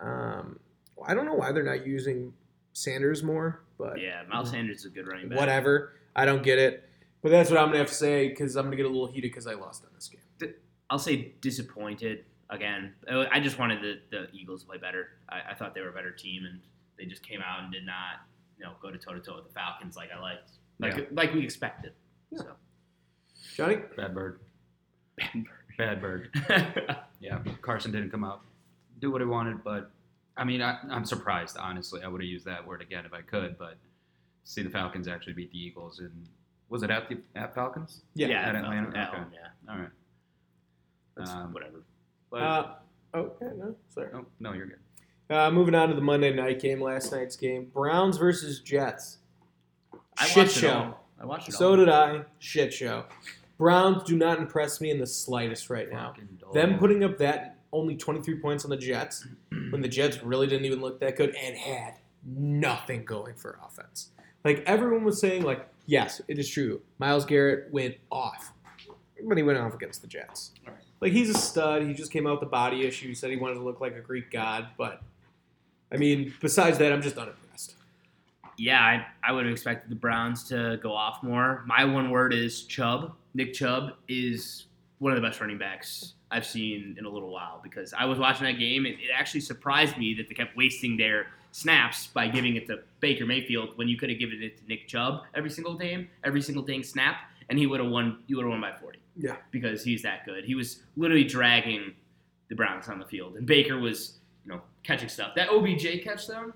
[0.00, 0.58] Um,
[1.06, 2.32] I don't know why they're not using
[2.72, 5.38] Sanders more, but yeah, Miles Sanders is a good running back.
[5.38, 5.92] whatever.
[6.14, 6.88] I don't get it.
[7.22, 9.30] But that's what I'm gonna have to say because I'm gonna get a little heated
[9.30, 10.52] because I lost on this game.
[10.90, 12.94] I'll say disappointed again.
[13.10, 15.08] Uh, I just wanted the, the Eagles to play better.
[15.28, 16.60] I, I thought they were a better team, and
[16.98, 18.22] they just came out and did not,
[18.58, 21.04] you know, go to toe to toe with the Falcons like I liked, like Yeah.
[21.12, 21.92] like we expected.
[22.30, 22.38] Yeah.
[22.38, 22.46] So.
[23.54, 24.40] Johnny, Bad bird.
[25.76, 26.30] Bad bird.
[27.20, 28.42] Yeah, Carson didn't come out,
[29.00, 29.90] do what he wanted, but
[30.38, 31.56] I mean, I, I'm surprised.
[31.58, 33.76] Honestly, I would have used that word again if I could, but
[34.44, 36.26] see the Falcons actually beat the Eagles, and
[36.68, 38.02] was it at the at Falcons?
[38.14, 38.28] yeah.
[38.28, 38.96] yeah, at at Atlanta?
[38.96, 39.16] At Okay.
[39.18, 39.72] home, yeah.
[39.72, 39.88] All right.
[41.16, 41.82] That's Um, whatever.
[42.30, 42.74] But Uh,
[43.14, 44.10] oh, yeah, no, sorry.
[44.14, 44.78] oh, no, you're good.
[45.30, 49.18] Uh, moving on to the Monday night game, last night's game, Browns versus Jets.
[50.16, 50.70] I Shit watched it show.
[50.72, 51.08] all.
[51.20, 51.76] I watched it So all.
[51.76, 52.22] did I.
[52.38, 53.04] Shit show.
[53.58, 56.12] Browns do not impress me in the slightest right now.
[56.12, 56.38] Fucking.
[56.54, 59.26] Them putting up that only 23 points on the Jets
[59.70, 64.10] when the Jets really didn't even look that good and had nothing going for offense.
[64.44, 66.80] Like everyone was saying, like, yes, it is true.
[66.98, 68.52] Myles Garrett went off.
[69.26, 70.52] But he went off against the Jets.
[70.66, 70.76] Right.
[71.00, 71.82] Like he's a stud.
[71.82, 73.08] He just came out with the body issue.
[73.08, 75.02] He said he wanted to look like a Greek god, but
[75.92, 77.74] I mean, besides that, I'm just unimpressed.
[78.58, 81.64] yeah, I, I would have expected the Browns to go off more.
[81.66, 83.14] My one word is Chubb.
[83.34, 84.66] Nick Chubb is
[84.98, 88.18] one of the best running backs I've seen in a little while because I was
[88.18, 92.28] watching that game and it actually surprised me that they kept wasting their snaps by
[92.28, 95.50] giving it to Baker Mayfield when you could have given it to Nick Chubb every
[95.50, 97.16] single game, every single dang snap,
[97.48, 98.18] and he would have won.
[98.26, 98.98] You would have won by forty.
[99.20, 99.36] Yeah.
[99.50, 100.44] because he's that good.
[100.44, 101.94] He was literally dragging
[102.48, 105.34] the Browns on the field, and Baker was you know catching stuff.
[105.34, 106.52] That OBJ catch though,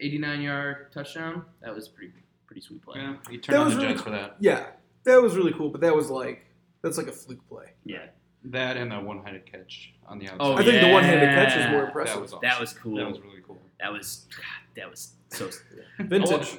[0.00, 1.44] 89 yard touchdown.
[1.60, 2.12] That was pretty
[2.46, 3.00] pretty sweet play.
[3.00, 4.12] Yeah, he turned on the really Jets cool.
[4.12, 4.36] for that.
[4.40, 4.66] Yeah,
[5.04, 6.45] that was really cool, but that was like
[6.86, 7.72] that's like a fluke play.
[7.84, 8.06] Yeah,
[8.44, 10.46] That and that one-handed catch on the oh, outside.
[10.46, 11.70] Oh, I think the one-handed catch is yeah.
[11.72, 12.22] more that impressive.
[12.22, 12.40] was awesome.
[12.42, 12.96] that was cool.
[12.96, 13.58] That was really cool.
[13.80, 15.50] That was God, that was so.
[15.98, 16.58] Vintage.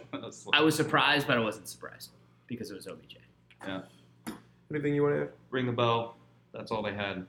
[0.53, 2.09] I was surprised, but I wasn't surprised
[2.47, 3.17] because it was OBJ.
[3.65, 3.81] Yeah.
[4.69, 5.29] Anything you want to add?
[5.49, 6.17] Ring the bell.
[6.53, 7.25] That's all they had.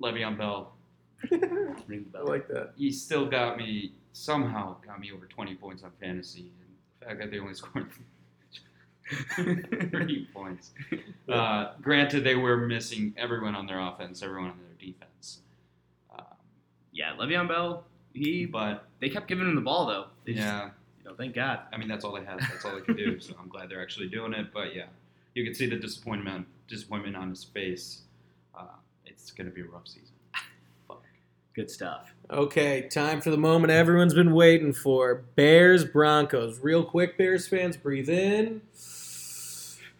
[0.00, 0.72] Le'Veon Bell.
[1.30, 2.22] Ring the bell.
[2.26, 2.72] I like that.
[2.76, 7.20] He still got me somehow got me over 20 points on fantasy, and the fact
[7.20, 7.88] that they only scored
[9.34, 10.70] three points.
[11.28, 15.38] Uh, granted, they were missing everyone on their offense, everyone on their defense.
[16.12, 16.24] Um,
[16.92, 17.84] yeah, Le'Veon Bell.
[18.12, 20.06] He but they kept giving him the ball though.
[20.26, 21.60] They just, yeah, you know, thank God.
[21.72, 22.40] I mean that's all they had.
[22.40, 23.18] That's all they could do.
[23.20, 24.52] So I'm glad they're actually doing it.
[24.52, 24.86] But yeah,
[25.34, 28.02] you can see the disappointment disappointment on his face.
[28.54, 28.64] Uh,
[29.06, 30.08] it's gonna be a rough season.
[31.54, 32.14] Good stuff.
[32.30, 35.16] Okay, time for the moment everyone's been waiting for.
[35.34, 36.60] Bears Broncos.
[36.60, 38.62] Real quick, Bears fans, breathe in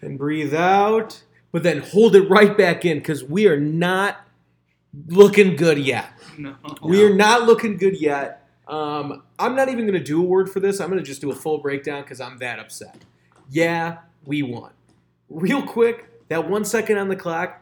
[0.01, 4.25] and breathe out, but then hold it right back in because we are not
[5.09, 6.09] looking good yet.
[6.39, 6.57] No.
[6.83, 8.49] We are not looking good yet.
[8.67, 10.81] Um, I'm not even going to do a word for this.
[10.81, 13.05] I'm going to just do a full breakdown because I'm that upset.
[13.51, 14.71] Yeah, we won.
[15.29, 17.61] Real quick, that one second on the clock,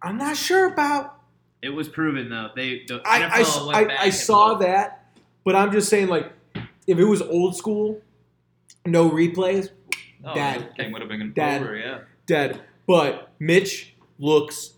[0.00, 1.17] I'm not sure about.
[1.62, 2.50] It was proven though.
[2.54, 4.60] They the I, I, NFL went I, back I saw looked.
[4.62, 5.06] that,
[5.44, 6.32] but I'm just saying, like,
[6.86, 8.00] if it was old school,
[8.86, 9.70] no replays,
[10.24, 10.60] Oh, Dad.
[10.60, 11.62] that game would have been Dad.
[11.62, 11.76] over.
[11.76, 12.00] Yeah.
[12.26, 12.60] dead.
[12.86, 14.74] But Mitch looks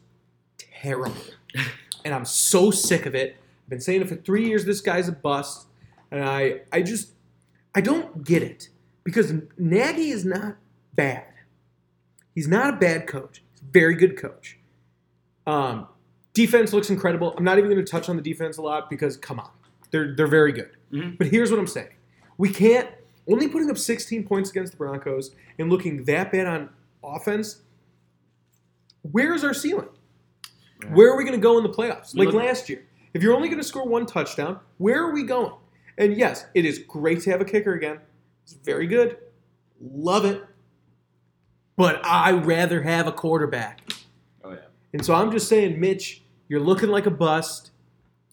[0.59, 1.15] terrible.
[2.05, 3.37] and I'm so sick of it.
[3.65, 4.65] I've been saying it for three years.
[4.65, 5.67] This guy's a bust.
[6.11, 7.13] And I, I just,
[7.75, 8.69] I don't get it.
[9.05, 10.57] Because Nagy is not
[10.95, 11.25] bad.
[12.35, 13.43] He's not a bad coach.
[13.53, 14.59] He's a very good coach.
[15.47, 15.87] Um,
[16.33, 17.35] defense looks incredible.
[17.37, 19.51] I'm not even going to touch on the defense a lot because, come on,
[19.91, 20.71] they're, they're very good.
[20.93, 21.19] Mhm.
[21.19, 21.91] But here's what I'm saying.
[22.39, 22.89] We can't,
[23.29, 26.71] only putting up 16 points against the Broncos and looking that bad on
[27.05, 27.63] offense,
[29.03, 29.89] where is our ceiling?
[30.83, 30.91] Yeah.
[30.95, 32.17] Where are we going to go in the playoffs?
[32.17, 32.85] Like last year.
[33.13, 35.53] If you're only going to score one touchdown, where are we going?
[35.99, 37.99] And yes, it is great to have a kicker again.
[38.45, 39.19] It's very good.
[39.81, 40.45] Love it.
[41.77, 43.81] But I rather have a quarterback.
[44.93, 44.99] Oh yeah.
[44.99, 47.71] And so I'm just saying, Mitch, you're looking like a bust.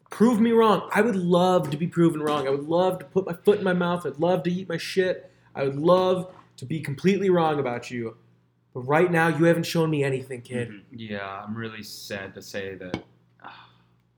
[0.09, 0.89] prove me wrong.
[0.93, 2.47] I would love to be proven wrong.
[2.47, 4.05] I would love to put my foot in my mouth.
[4.05, 5.29] I'd love to eat my shit.
[5.53, 8.15] I would love to be completely wrong about you.
[8.73, 10.69] But right now, you haven't shown me anything, kid.
[10.69, 10.81] Mhm.
[10.91, 13.03] Yeah, I'm really sad to say that.
[13.43, 13.69] ah,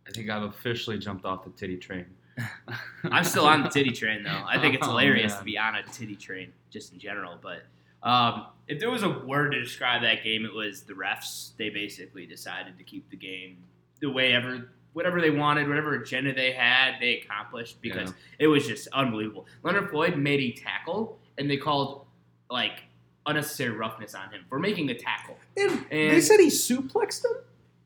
[0.08, 2.06] I think I've officially jumped off the titty train.
[3.12, 4.44] I'm still on the titty train though.
[4.48, 7.38] I think it's Oh, hilarious to be on a titty train just in general.
[7.42, 7.64] But
[8.04, 11.52] um, if there was a word to describe that game, it was the refs.
[11.58, 13.58] They basically decided to keep the game
[14.00, 18.66] the way ever, whatever they wanted, whatever agenda they had, they accomplished because it was
[18.68, 19.46] just unbelievable.
[19.64, 22.06] Leonard Floyd made a tackle, and they called
[22.50, 22.84] like
[23.26, 25.38] unnecessary roughness on him for making a tackle.
[25.58, 27.32] And, they said he suplexed him,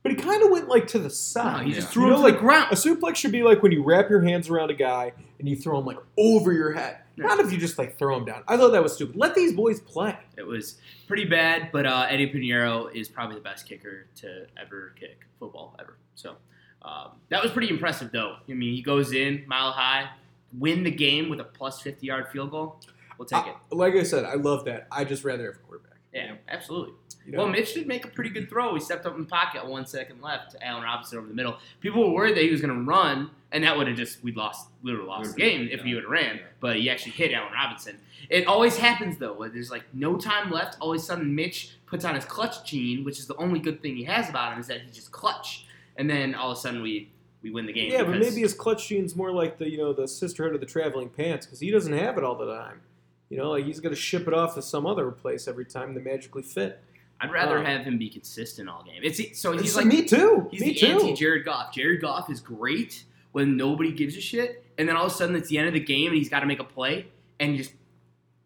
[0.04, 1.66] but he kind of went like to the No, side.
[1.66, 1.92] he just Yeah.
[1.94, 2.68] threw You him know, to like the ground.
[2.72, 5.56] A suplex should be like when you wrap your hands around a guy and you
[5.56, 6.98] throw him like over your head.
[7.16, 7.26] Yeah.
[7.26, 8.44] Not if you just like throw them down.
[8.48, 9.16] I thought that was stupid.
[9.16, 10.18] Let these boys play.
[10.36, 14.94] It was pretty bad, but uh, Eddy Piñeiro is probably the best kicker to ever
[15.00, 15.98] kick football ever.
[16.16, 16.36] So
[16.82, 18.38] um, that was pretty impressive, though.
[18.50, 20.10] I mean, he goes in mile high,
[20.58, 22.80] win the game with a plus fifty yard field goal.
[23.20, 23.56] We'll take it.
[23.70, 24.88] Like I said, I love that.
[24.92, 25.98] I just rather have a quarterback.
[26.14, 26.96] Yeah, absolutely.
[27.26, 27.40] You know?
[27.40, 28.74] Well, Mitch did make a pretty good throw.
[28.74, 31.58] He stepped up in the pocket, one second left to Allen Robinson over the middle.
[31.80, 34.36] People were worried that he was going to run, and that would have just we'd
[34.36, 36.40] lost, we would have lost the game if he would have ran.
[36.60, 37.98] But he actually hit Allen Robinson.
[38.30, 39.34] It always happens though.
[39.34, 40.78] Where there's like no time left.
[40.80, 43.82] All of a sudden, Mitch puts on his clutch gene, which is the only good
[43.82, 45.66] thing he has about him is that he's just clutch.
[45.96, 47.10] And then all of a sudden, we
[47.42, 47.92] we win the game.
[47.92, 50.66] yeah, but maybe his clutch gene's more like the you know the sisterhood of the
[50.66, 52.82] traveling pants because he doesn't have it all the time.
[53.30, 56.02] You know, like he's gonna ship it off to some other place every time they
[56.02, 56.82] magically fit.
[57.22, 59.02] I'd rather um, have him be consistent all game.
[59.04, 60.48] It's so he's It's- like me too.
[60.52, 60.86] He's me the too.
[60.88, 61.74] anti Jared Goff.
[61.74, 65.36] Jared Goff is great when nobody gives a shit, and then all of a sudden
[65.36, 67.08] it's the end of the game and he's got to make a play
[67.40, 67.74] and just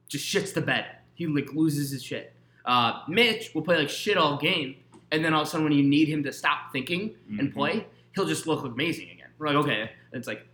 [0.07, 0.85] just shits the bed.
[1.15, 2.33] He like loses his shit.
[2.65, 4.75] Uh, Mitch will play like shit all game,
[5.11, 7.53] and then all of a sudden when you need him to stop thinking and Mhm.
[7.53, 9.27] play, he'll just look amazing again.
[9.39, 10.45] We're like, okay, and it's like,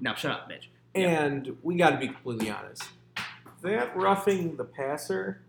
[0.00, 0.70] now shut up, Mitch.
[0.94, 2.84] And we got to be completely honest.
[3.62, 5.42] That roughing the passer,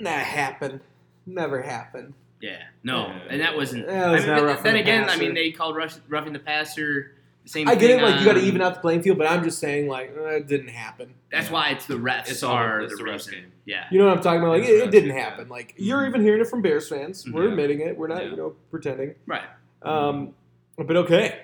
[0.00, 0.80] that happened.
[1.26, 2.14] Never happened.
[2.40, 3.18] Yeah, no, Yeah.
[3.30, 3.86] and that wasn't.
[3.86, 6.38] That was I mean, not then the again, I mean, they called rush, roughing the
[6.38, 7.68] passer the same.
[7.68, 8.02] I get thing it.
[8.02, 10.24] Like you got to even out the playing field, but I'm just saying like uh,
[10.28, 11.14] it didn't happen.
[11.32, 11.52] That's Yeah.
[11.54, 13.34] why it's the refs It's all- are it's the the refs reason.
[13.34, 13.52] game.
[13.64, 13.84] Yeah.
[13.90, 14.50] You know what I'm talking about?
[14.58, 15.22] Like it, it didn't yeah.
[15.24, 15.48] happen.
[15.48, 17.26] Like you're even hearing it from Bears fans.
[17.30, 17.96] We're admitting it.
[17.96, 18.30] We're not Yeah.
[18.30, 19.14] you know pretending.
[19.26, 19.44] Right.
[19.82, 20.34] Um,
[20.76, 21.40] but okay,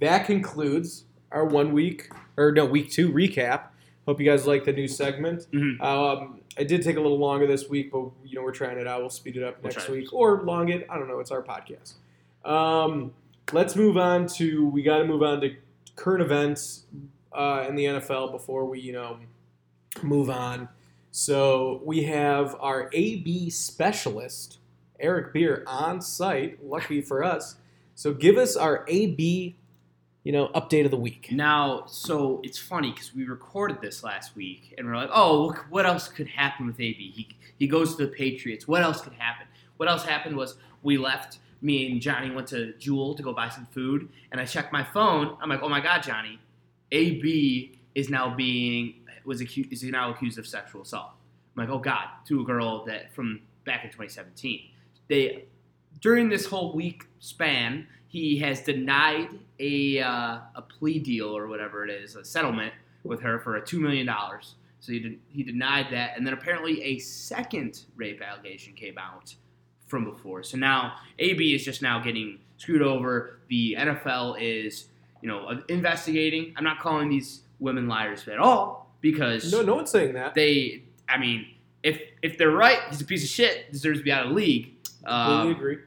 [0.00, 3.62] that concludes our one week or no week two recap.
[4.06, 5.46] Hope you guys like the new segment.
[5.52, 5.80] Mhm.
[5.82, 8.86] Um, it did take a little longer this week, but you know we're trying it
[8.86, 9.00] out.
[9.00, 10.86] We'll speed it up We'll next week or long it.
[10.88, 11.18] I don't know.
[11.20, 11.94] It's our podcast.
[12.44, 13.12] Um,
[13.52, 15.54] let's move on to we got to move on to
[15.96, 16.84] current events
[17.32, 19.18] uh, in the NFL before we you know
[20.02, 20.68] move on.
[21.10, 24.58] So we have our AB specialist
[25.00, 26.64] Eric Beer on site.
[26.64, 27.56] Lucky for us.
[27.94, 29.56] So give us our AB,
[30.26, 31.28] you know, update of the week.
[31.30, 35.66] Now, so it's funny because we recorded this last week, and we're like, "Oh, look,
[35.70, 37.12] what else could happen with AB?
[37.12, 37.28] He
[37.60, 38.66] he goes to the Patriots.
[38.66, 39.46] What else could happen?
[39.76, 41.38] What else happened was we left.
[41.62, 44.82] Me and Johnny went to Jewel to go buy some food, and I checked my
[44.82, 45.36] phone.
[45.40, 46.40] I'm like, "Oh my God, Johnny,
[46.90, 51.12] AB is now being was accused is now accused of sexual assault."
[51.56, 54.70] I'm like, "Oh God," to a girl that from back in 2017.
[55.06, 55.44] They
[56.00, 57.86] during this whole week span,
[58.20, 59.28] he has denied
[59.60, 62.72] a uh, a plea deal or whatever it is, a settlement
[63.04, 64.54] with her for a two million dollars.
[64.80, 69.34] So he did, he denied that, and then apparently a second rape allegation came out
[69.86, 70.42] from before.
[70.42, 73.38] So now AB is just now getting screwed over.
[73.48, 74.86] The NFL is
[75.20, 76.54] you know investigating.
[76.56, 80.34] I'm not calling these women liars at all because No, no one's saying that.
[80.34, 80.82] they.
[81.08, 81.46] I mean,
[81.82, 83.70] if if they're right, he's a piece of shit.
[83.72, 84.72] Deserves to be out of the league.
[85.04, 85.78] Completely Um, agree.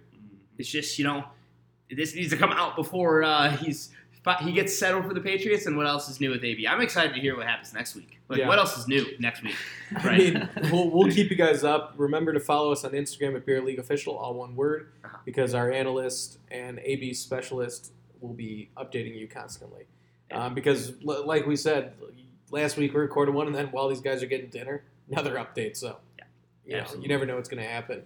[0.58, 1.26] it's just you know,
[1.96, 3.90] this needs to come out before uh, he's
[4.42, 5.66] he gets settled for the Patriots.
[5.66, 6.68] And what else is new with AB?
[6.68, 8.20] I'm excited to hear what happens next week.
[8.28, 8.48] Like, Yeah.
[8.48, 9.56] what else is new next week?
[9.98, 11.94] I mean, we'll, we'll keep you guys up.
[11.98, 15.18] Remember to follow us on Instagram at Beer League Official, all one word, Uh-huh.
[15.26, 19.86] because our analyst and AB specialist will be updating you constantly.
[20.32, 21.94] Um, because, l- like we said,
[22.52, 25.76] last week we recorded one, and then while these guys are getting dinner, another update.
[25.76, 26.26] So, Yeah.
[26.66, 28.04] you, know, you never know what's going to happen.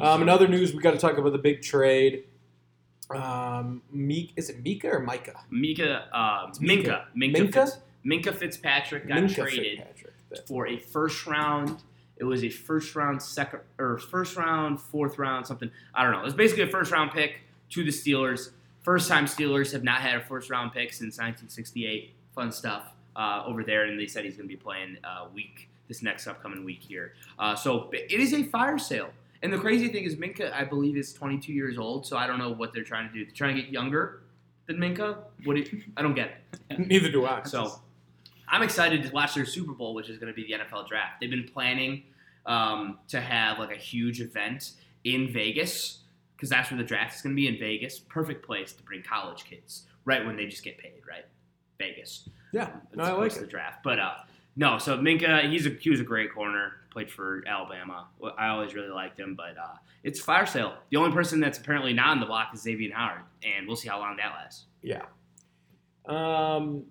[0.00, 2.24] Um, in other news, we got to talk about the big trade.
[3.10, 5.40] Um, Meek, is it Mika or Micah?
[5.50, 7.52] Mika, uh, Minkah, Minkah, Minkah?
[7.52, 10.46] Fitz, Minkah Fitzpatrick got Minkah traded Fitzpatrick.
[10.46, 11.82] For a first round.
[12.16, 15.70] It was a first round, second or first round, fourth round, something.
[15.94, 16.20] I don't know.
[16.20, 17.40] It was basically a first round pick
[17.70, 18.50] to the Steelers.
[18.82, 22.14] First time Steelers have not had a first round pick since 1968.
[22.34, 25.68] Fun stuff uh, over there, and they said he's going to be playing uh, week
[25.88, 27.14] this next upcoming week here.
[27.38, 29.10] Uh, so it is a fire sale.
[29.44, 32.06] And the crazy thing is, Minkah, I believe, is 22 years old.
[32.06, 33.26] So I don't know what they're trying to do.
[33.26, 34.22] They're trying to get younger
[34.66, 35.18] than Minkah.
[35.44, 35.56] What?
[35.56, 36.38] Do you, I don't get
[36.70, 36.78] it.
[36.88, 37.42] Neither do I.
[37.42, 37.78] So
[38.48, 41.20] I'm excited to watch their Super Bowl, which is going to be the NFL draft.
[41.20, 42.04] They've been planning
[42.46, 44.72] um, to have like a huge event
[45.04, 45.98] in Vegas
[46.34, 47.98] because that's where the draft is going to be in Vegas.
[47.98, 51.26] Perfect place to bring college kids right when they just get paid, right?
[51.78, 52.30] Vegas.
[52.52, 54.14] yeah, It's no, I like the draft, but uh,
[54.56, 54.78] no.
[54.78, 56.72] So Minkah, he's a he was a great corner.
[56.90, 58.06] Played for Alabama.
[58.38, 60.74] I always really liked him, but uh, it's fire sale.
[60.90, 63.88] The only person that's apparently not on the block is Xavier Howard, and we'll see
[63.88, 64.66] how long that lasts.
[64.80, 65.02] Yeah.
[66.06, 66.84] Um,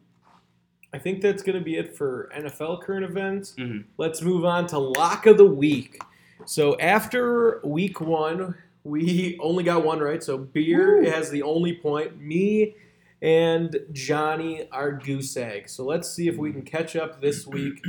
[0.94, 3.56] I think that's going to be it for NFL current events.
[3.58, 3.86] Mhm.
[3.98, 6.00] Let's move on to lock of the week.
[6.46, 10.22] So after week one, we only got one right.
[10.22, 11.10] So beer Woo.
[11.10, 12.20] has the only point.
[12.20, 12.76] Me
[13.24, 15.70] and Johnny are goose egg.
[15.70, 17.82] So let's see if we can catch up this week.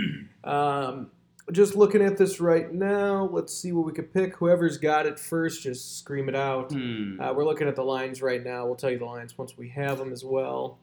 [0.44, 1.10] Um,
[1.52, 4.36] just looking at this right now, let's see what we could pick.
[4.36, 6.72] Whoever's got it first, just scream it out.
[6.72, 7.20] Hmm.
[7.20, 8.64] Uh, we're looking at the lines right now.
[8.64, 10.78] We'll tell you the lines once we have them as well.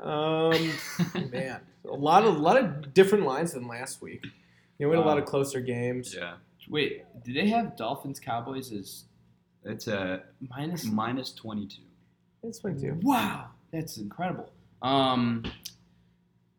[0.00, 0.72] Um,
[1.30, 4.24] man, a lot of a lot of different lines than last week.
[4.78, 6.14] You know, we had a lot of closer games.
[6.18, 6.34] Yeah,
[6.68, 9.04] Wait, do they have Dolphins Cowboys as
[9.64, 10.84] it's a minus?
[10.84, 11.82] minus twenty-two.
[12.42, 12.98] That's fine too.
[13.02, 14.50] Wow, that's incredible.
[14.82, 15.44] Um,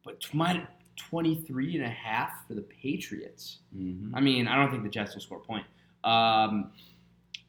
[0.06, 0.68] but t- min-
[0.98, 3.60] 23 and a half for the Patriots.
[3.78, 4.16] Mm-hmm.
[4.16, 5.66] I mean, I don't think the Jets will score a point.
[6.04, 6.72] Um,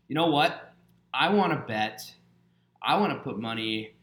[0.08, 0.72] you know what?
[1.12, 2.00] I want to bet.
[2.82, 3.94] I want to put money.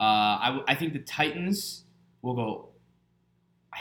[0.00, 1.84] Uh, I, w- I think the Titans
[2.22, 2.68] will go.
[3.72, 3.78] I,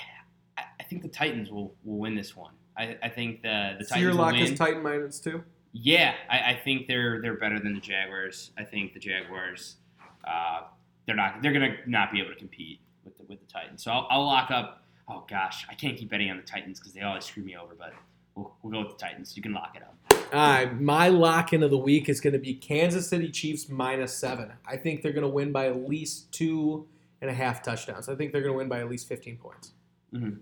[0.58, 2.54] I- I think the Titans will, will win this one.
[2.78, 4.42] I, I think the the So Titans your will lock win.
[4.44, 5.44] is Titan minus two.
[5.72, 8.52] Yeah, I, I think they're they're better than the Jaguars.
[8.58, 9.78] I think the Jaguars,
[10.24, 10.62] uh,
[11.06, 13.84] they're not they're gonna not be able to compete with the with the Titans.
[13.84, 14.84] So I'll, I'll lock up.
[15.10, 17.76] Oh gosh, I can't keep betting on the Titans because they always screw me over.
[17.78, 17.94] But
[18.36, 19.36] we'll, we'll go with the Titans.
[19.36, 19.96] You can lock it up.
[20.34, 23.70] All right, my lock in of the week is going to be Kansas City Chiefs
[23.70, 24.52] minus seven.
[24.66, 26.88] I think they're going to win by at least two
[27.22, 28.10] and a half touchdowns.
[28.10, 29.72] I think they're going to win by at least 15 points.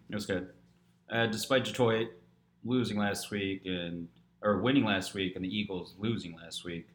[0.09, 0.49] It was good.
[1.11, 2.07] Uh, despite Detroit
[2.63, 4.07] losing last week and
[4.41, 6.87] or winning last week and the Eagles losing last week,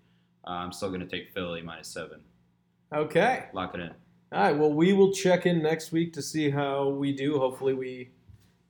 [0.46, 2.20] uh, I'm still going to take Philly minus seven.
[2.92, 3.46] Okay.
[3.52, 3.90] Lock it in.
[4.32, 4.56] All right.
[4.56, 7.38] Well, we will check in next week to see how we do.
[7.38, 8.10] Hopefully, we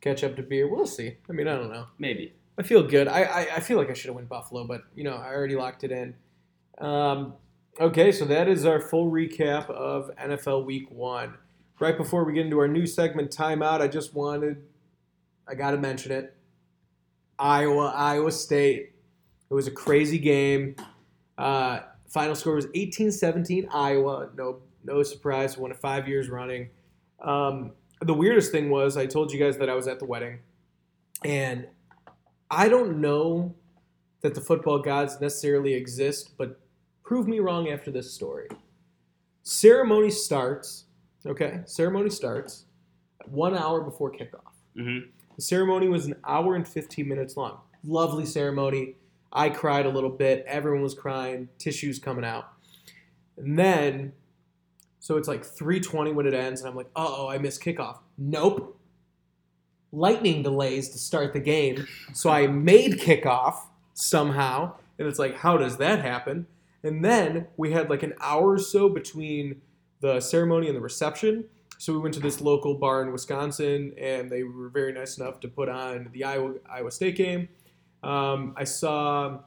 [0.01, 0.69] catch up to beer.
[0.69, 1.17] We'll see.
[1.29, 1.87] I mean, I don't know.
[1.99, 2.35] Maybe.
[2.59, 3.09] I feel good.
[3.09, 5.57] I, I, I feel like I should have went Buffalo, but you know I already
[5.57, 6.15] locked it in.
[6.79, 7.35] Um,
[7.81, 11.35] okay, so that is our full recap of NFL Week One.
[11.79, 14.63] Right before we get into our new segment, timeout, I just wanted,
[15.47, 16.35] I got to mention it.
[17.39, 18.95] Iowa, Iowa State.
[19.51, 20.77] It was a crazy game.
[21.37, 24.31] Uh, final score was 18-17 Iowa.
[24.37, 25.57] No, no surprise.
[25.59, 26.71] Won it five years running.
[27.21, 30.41] Um, the weirdest thing was I told you guys that I was at the wedding,
[31.25, 31.67] and
[32.51, 33.55] I don't know
[34.21, 36.61] that the football gods necessarily exist, but
[37.03, 38.49] prove me wrong after this story.
[39.43, 40.85] Ceremony starts,
[41.25, 41.61] okay?
[41.65, 42.65] Ceremony starts
[43.27, 44.53] one hour before kickoff.
[44.77, 45.09] Mm-hmm.
[45.37, 47.59] The ceremony was an hour and 15 minutes long.
[47.85, 48.97] Lovely ceremony.
[49.37, 50.45] I cried a little bit.
[50.47, 51.49] Everyone was crying.
[51.59, 52.49] Tissues coming out.
[53.37, 54.13] And then,
[54.99, 57.99] so it's like 3:20 when it ends, and I'm like, "Uh oh, I missed kickoff."
[58.17, 58.81] Nope.
[59.93, 63.67] Lightning delays to start the game, so I made kickoff
[63.97, 66.47] somehow, and it's like, how does that happen?
[66.83, 69.63] And then we had like an hour or so between
[70.01, 71.47] the ceremony and the reception.
[71.79, 75.41] So we went to this local bar in Wisconsin, and they were very nice enough
[75.41, 77.49] to put on the Iowa Iowa State game.
[78.03, 79.41] Um, I saw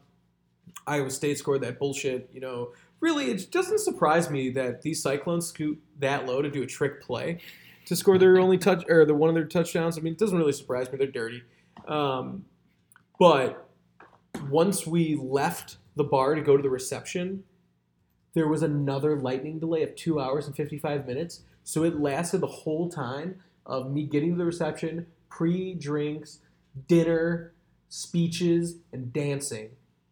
[0.88, 2.30] Iowa State score that bullshit.
[2.34, 6.64] You know, really, it doesn't surprise me that these Cyclones scoot that low to do
[6.64, 7.40] a trick play
[7.86, 9.98] to score their only touch or the one of their touchdowns.
[9.98, 10.98] I mean, it doesn't really surprise me.
[10.98, 11.44] They're dirty,
[11.88, 12.46] um,
[13.20, 13.68] but
[14.50, 17.44] once we left the bar to go to the reception,
[18.34, 21.42] there was another lightning delay of two hours and 55 minutes.
[21.64, 26.40] So it lasted the whole time of me getting to the reception, pre drinks,
[26.88, 27.54] dinner,
[27.90, 29.72] speeches, and dancing.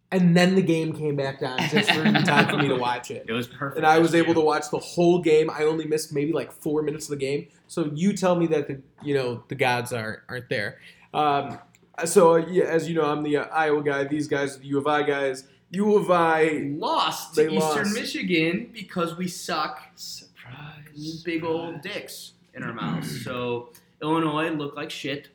[0.10, 3.26] And then the game came back down just for time for me to watch it.
[3.28, 3.78] It was perfect.
[3.78, 5.50] And I was able to watch the whole game.
[5.50, 7.48] I only missed maybe like four minutes of the game.
[7.68, 10.80] So you tell me that the you know the gods aren't aren't there.
[11.14, 11.60] Um,
[12.06, 14.06] so uh, yeah, as you know, I'm the uh, Iowa guy.
[14.06, 15.44] These guys are the U of I guys.
[15.72, 16.72] U of I.
[16.78, 17.94] lost They to Eastern lost.
[17.96, 21.22] Michigan because we suck Surprise.
[21.26, 23.24] big old dicks in our mouths.
[23.26, 23.70] So
[24.02, 25.28] Illinois looked like shit.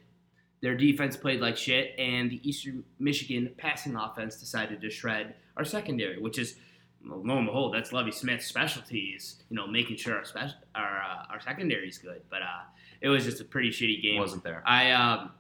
[0.63, 5.65] Their defense played like shit, and the Eastern Michigan passing offense decided to shred our
[5.65, 6.57] secondary, which is
[7.05, 9.43] lo and behold, that's Lovie Smith's specialties.
[9.51, 12.23] You know, making sure our special our uh, our secondary is good.
[12.31, 12.63] But uh,
[13.01, 14.21] it was just a pretty shitty game.
[14.21, 14.63] Wasn't there?
[14.65, 15.33] I um,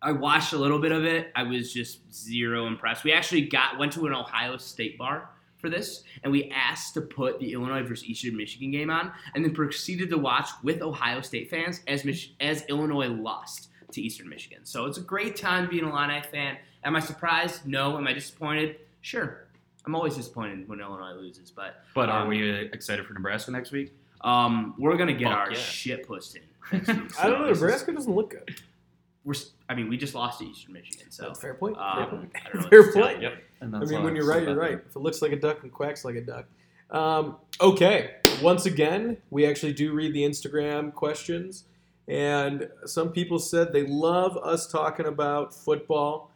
[0.00, 1.30] I watched a little bit of it.
[1.36, 3.04] I was just zero impressed.
[3.04, 7.00] We actually got went to an Ohio State bar for this, and we asked to
[7.00, 11.20] put the Illinois versus Eastern Michigan game on, and then proceeded to watch with Ohio
[11.20, 14.60] State fans as Mich- as Illinois lost to Eastern Michigan.
[14.64, 16.56] So it's a great time being a an Illini fan.
[16.84, 17.66] Am I surprised?
[17.66, 17.96] No.
[17.96, 18.76] Am I disappointed?
[19.00, 19.44] Sure.
[19.86, 23.50] I'm always disappointed when Illinois loses, but But are Um, we uh, excited for Nebraska
[23.50, 23.92] next week?
[24.22, 25.56] um, we're gonna get Fuck our yeah.
[25.58, 26.42] shit pushed in.
[26.72, 27.18] Next week.
[27.20, 27.46] I don't know.
[27.48, 28.56] this is- Nebraska doesn't look good.
[29.24, 31.76] We're, s- I mean, we just lost to Eastern Michigan, so Fair point.
[31.76, 32.32] Fair um, point.
[32.34, 33.22] I don't know Fair point.
[33.22, 33.42] Yep.
[33.60, 34.72] And I mean, when you're right, you're about right.
[34.88, 36.44] If it looks like a duck and quacks like a duck.
[36.90, 38.16] Um, okay.
[38.42, 41.64] Once again, we actually do read the Instagram questions,
[42.08, 46.30] and some people said they love us talking about football,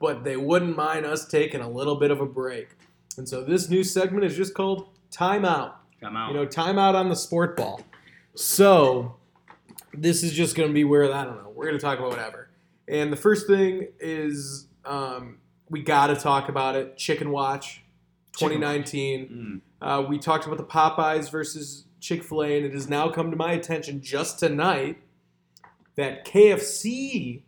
[0.00, 2.70] but they wouldn't mind us taking a little bit of a break.
[3.16, 5.74] And so this new segment is just called Timeout.
[6.00, 6.32] Come out.
[6.32, 7.82] You know, timeout on the sport ball.
[8.34, 9.14] So
[9.94, 11.52] this is just going to be where I don't know.
[11.54, 12.48] We're going to talk about whatever.
[12.88, 15.38] And the first thing is um,
[15.70, 16.96] we got to talk about it.
[16.96, 17.84] Chicken Watch,
[18.36, 19.28] Chicken 2019.
[19.28, 19.60] Mm.
[19.80, 23.30] Uh, we talked about the Popeyes versus Chick Fil A, and it has now come
[23.30, 24.98] to my attention just tonight
[25.96, 27.42] that KFC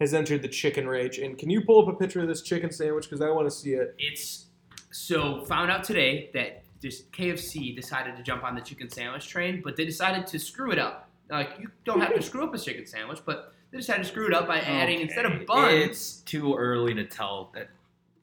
[0.00, 1.18] has entered the chicken rage.
[1.18, 3.50] And can you pull up a picture of this chicken sandwich because I want to
[3.50, 3.94] see it?
[3.98, 4.46] It's
[4.90, 9.60] so found out today that this KFC decided to jump on the chicken sandwich train,
[9.64, 11.08] but they decided to screw it up.
[11.28, 14.26] Like you don't have to screw up a chicken sandwich, but they decided to screw
[14.28, 15.72] it up by adding instead of buns.
[15.74, 17.68] It's too early to tell that.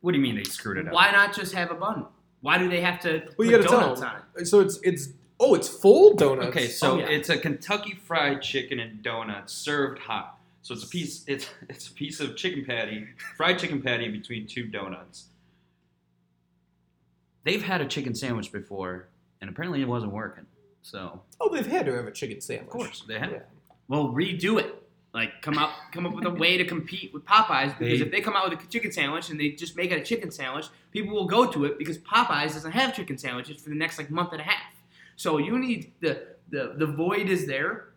[0.02, 0.94] What do you mean they screwed it up?
[0.94, 2.06] Why not just have a bun?
[2.42, 4.04] Why do they have to Well, put you got to tell them.
[4.04, 4.46] on it?
[4.46, 5.10] So it's it's
[5.40, 6.48] oh, it's full donuts.
[6.48, 7.06] Okay, so Oh, yeah.
[7.08, 10.38] it's a Kentucky Fried Chicken and donuts served hot.
[10.62, 11.24] So it's a piece.
[11.28, 13.06] It's it's a piece of chicken patty,
[13.38, 15.26] fried chicken patty between two donuts.
[17.44, 19.08] They've had a chicken sandwich before,
[19.42, 20.46] and apparently it wasn't working.
[20.82, 22.66] So Oh, they've had to have a chicken sandwich.
[22.68, 23.32] of course they have.
[23.32, 23.40] Yeah.
[23.88, 24.82] Well, redo it.
[25.14, 28.12] Like come up come up with a way to compete with Popeyes because They- if
[28.12, 30.66] they come out with a chicken sandwich and they just make it a chicken sandwich,
[30.92, 34.10] people will go to it because Popeyes doesn't have chicken sandwiches for the next like
[34.10, 34.74] month and a half.
[35.16, 37.90] So you need the the the void is there,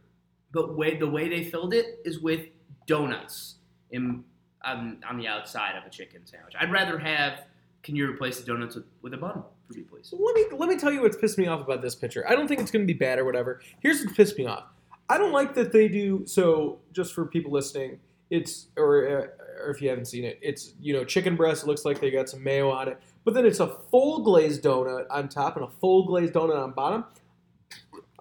[0.53, 2.47] but way the way they filled it is with
[2.87, 3.57] donuts
[3.91, 4.25] in
[4.65, 6.55] on, on the outside of a chicken sandwich.
[6.59, 7.45] I'd rather have.
[7.85, 10.13] Can you replace the donuts with, with a bun for me, please?
[10.13, 12.29] Let me let me tell you what's pissed me off about this picture.
[12.29, 13.61] I don't think it's going to be bad or whatever.
[13.81, 14.65] Here's what pissed me off.
[15.09, 16.27] I don't like that they do.
[16.27, 17.99] So just for people listening,
[18.31, 21.67] it's or, uh, or if you haven't seen it, it's you know chicken breast.
[21.67, 25.05] Looks like they got some mayo on it, but then it's a full glazed donut
[25.11, 27.05] on top and a full glazed donut on bottom.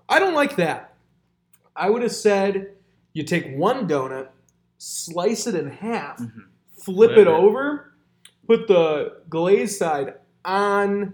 [0.10, 0.96] I don't like that.
[1.78, 2.72] I would have said
[3.14, 4.28] you take one donut,
[4.80, 6.48] slice it in half, Mhm.
[6.76, 7.28] flip Flip it it.
[7.28, 7.94] over,
[8.48, 11.14] put the glazed side on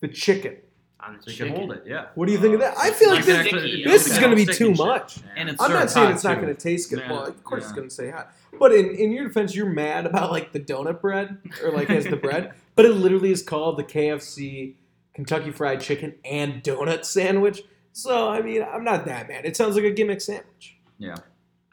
[0.00, 0.56] the chicken.
[1.00, 1.54] On the So chicken.
[1.56, 1.84] hold it.
[1.86, 2.06] Yeah.
[2.16, 2.74] What do you think of that?
[2.76, 5.18] I feel like Like this, sticky, this is going to be too much.
[5.36, 6.98] And it's I'm not saying it's not going to taste good.
[7.00, 8.32] Yeah, Well, of course it's going to say hot.
[8.58, 12.04] But in, in your defense, you're mad about like the donut bread or like as
[12.04, 14.74] the bread, but it literally is called the KFC
[15.14, 17.62] Kentucky Fried Chicken and Donut Sandwich.
[17.92, 19.44] So I mean, I'm not that mad.
[19.44, 20.76] It sounds like a gimmick sandwich.
[20.98, 21.14] Yeah.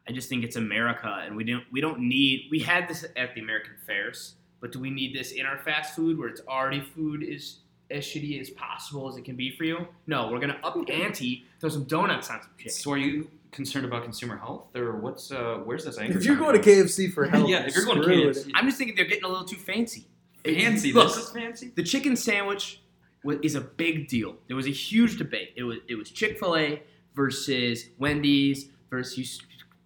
[0.08, 2.48] I just think it's America, and we don't we don't need.
[2.52, 5.96] We had this at the American fairs, but do we need this in our fast
[5.96, 7.62] food where it's already food is
[7.92, 9.88] as shitty as possible as it can be for you?
[10.08, 12.72] No, we're gonna up the ante, throw some donuts on some chicken.
[12.72, 16.18] So are you concerned about consumer health, or what's uh where's this anger?
[16.18, 16.70] If you're going to?
[16.70, 18.08] KFC for health, yeah, if you're going to.
[18.08, 20.08] KFC, I'm just thinking they're getting a little too fancy.
[20.44, 20.92] fancy.
[20.94, 21.72] Look, this is fancy.
[21.76, 22.82] the chicken sandwich
[23.24, 24.36] wa- is a big deal.
[24.48, 25.54] There was a huge debate.
[25.56, 26.82] It was it was Chick Fil A
[27.16, 29.26] versus Wendy's versus you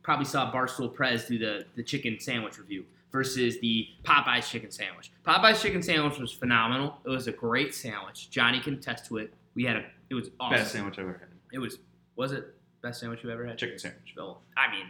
[0.01, 5.11] probably saw Barstool Prez do the the chicken sandwich review versus the Popeyes chicken sandwich.
[5.25, 6.97] Popeyes chicken sandwich was phenomenal.
[7.05, 8.29] It was a great sandwich.
[8.29, 9.33] Johnny can attest to it.
[9.55, 10.57] We had a it was awesome.
[10.57, 11.29] Best sandwich I've ever had.
[11.51, 11.79] It was
[12.15, 13.57] was it best sandwich you ever had?
[13.57, 14.13] Chicken sandwich.
[14.15, 14.85] Well, I mean,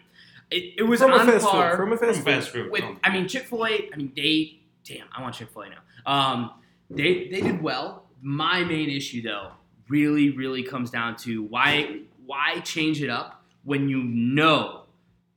[0.51, 1.77] it, it was from a fast par food.
[1.77, 2.25] From a fast food.
[2.25, 2.71] fast food.
[2.71, 2.97] with Oh.
[3.03, 3.89] I mean Chick Fil A.
[3.93, 5.81] I mean they damn I want Chick Fil A now.
[6.05, 6.51] Um,
[6.89, 8.05] they they did well.
[8.21, 9.51] My main issue though
[9.87, 14.83] really really comes down to why why change it up when you know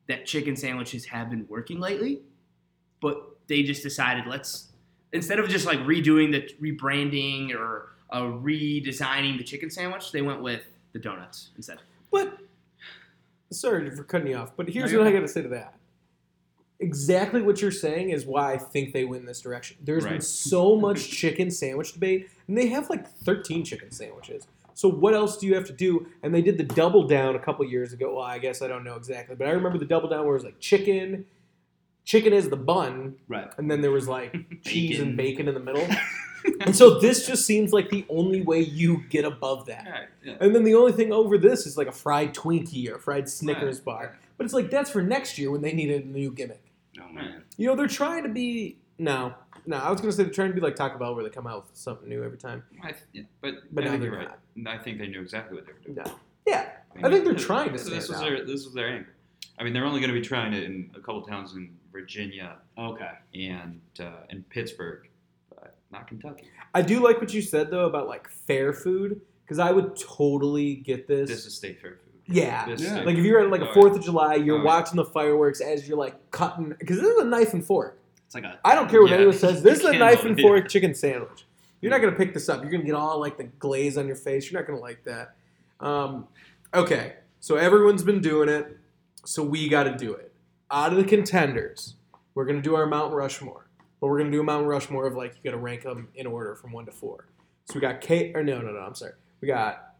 [0.08, 2.20] that chicken sandwiches have been working lately,
[3.02, 4.68] but they just decided let's
[5.12, 10.42] instead of just like redoing the rebranding or uh, redesigning the chicken sandwich, they went
[10.42, 11.78] with the donuts instead.
[12.10, 12.38] But
[13.50, 15.74] sorry for cutting you off, but here's No, what I got to say to that.
[16.80, 19.76] Exactly what you're saying is why I think they win this direction.
[19.84, 24.48] There's been so much chicken sandwich debate, and they have like 13 chicken sandwiches.
[24.74, 26.08] So what else do you have to do?
[26.24, 28.16] And they did the double down a couple years ago.
[28.16, 30.38] Well, I guess I don't know exactly, but I remember the double down where it
[30.38, 31.24] was like chicken,
[32.04, 33.48] chicken is the bun, Right.
[33.58, 35.48] and then there was like cheese and Bacon.
[35.48, 35.86] in the middle.
[36.60, 40.08] and so this just seems like the only way you get above that.
[40.24, 40.34] Yeah.
[40.40, 43.76] And then the only thing over this is like a fried Twinkie or fried Snickers
[43.78, 43.84] Right.
[43.84, 44.18] bar.
[44.36, 46.62] But it's like that's for next year when they need a new gimmick.
[47.00, 47.42] Oh man.
[47.56, 49.34] You know, they're trying to be no.
[49.64, 51.46] No, I was gonna say they're trying to be like Taco Bell, where they come
[51.46, 52.64] out with something new every time.
[52.82, 54.28] I th- yeah, but But I they're right.
[54.66, 55.94] I think they knew exactly what they were doing.
[56.04, 56.12] No.
[56.46, 56.68] Yeah,
[57.02, 58.24] I think they're trying to This, this was out.
[58.24, 59.12] their this was their angle.
[59.60, 62.56] I mean, they're only going to be trying it in a couple towns in Virginia
[62.78, 63.10] Okay.
[63.34, 65.08] and uh, in Pittsburgh,
[65.50, 66.46] but not Kentucky.
[66.74, 70.74] I do like what you said though about like fair food because I would totally
[70.76, 71.28] get this.
[71.28, 71.98] This is state fair food.
[72.26, 72.66] Yeah.
[72.68, 72.74] Yeah.
[72.74, 74.64] is- like if you're at like a Fourth of July, you're Oh, yeah.
[74.64, 77.98] watching the fireworks as you're like cutting because this is a knife and fork.
[78.26, 79.16] It's like a I don't care what Yeah.
[79.18, 79.62] anyone says.
[79.62, 81.44] This is a knife and fork chicken sandwich.
[81.80, 82.62] You're not gonna pick this up.
[82.62, 84.50] You're gonna get all like the glaze on your face.
[84.50, 85.34] You're not gonna like that.
[85.80, 86.28] Um,
[86.72, 88.78] okay, so everyone's been doing it,
[89.24, 90.31] so we got to do it.
[90.72, 91.96] Out of the contenders,
[92.34, 93.66] we're gonna do our Mount Rushmore,
[94.00, 96.26] but we're gonna do a Mount Rushmore of like you got to rank them in
[96.26, 97.26] order from one to four.
[97.66, 98.78] So we got Kate, or no, no, no.
[98.78, 99.12] I'm sorry.
[99.42, 99.94] We got.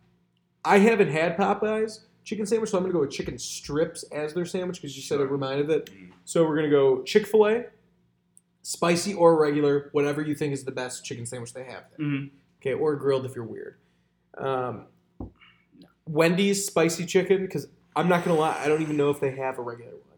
[0.65, 4.47] I haven't had Popeyes chicken sandwich, so I'm gonna go with chicken strips as their
[4.47, 5.91] sandwich because you said it reminded it.
[5.93, 6.13] Mm.
[6.25, 7.65] So we're gonna go Chick Fil A,
[8.63, 12.07] spicy or regular, whatever you think is the best chicken sandwich they have there.
[12.07, 12.31] Mhm.
[12.61, 13.77] Okay, or grilled if you're weird.
[14.39, 14.87] Um,
[16.07, 19.59] Wendy's spicy chicken because I'm not gonna lie, I don't even know if they have
[19.59, 20.12] a regular one.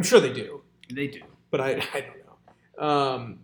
[0.00, 1.20] I'm sure they do, They do.
[1.50, 2.16] but I I don't
[2.80, 2.88] know.
[2.88, 3.38] Um,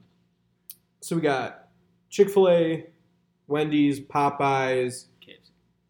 [1.00, 1.68] so we got
[2.08, 2.86] Chick Fil A,
[3.46, 5.04] Wendy's, Popeyes,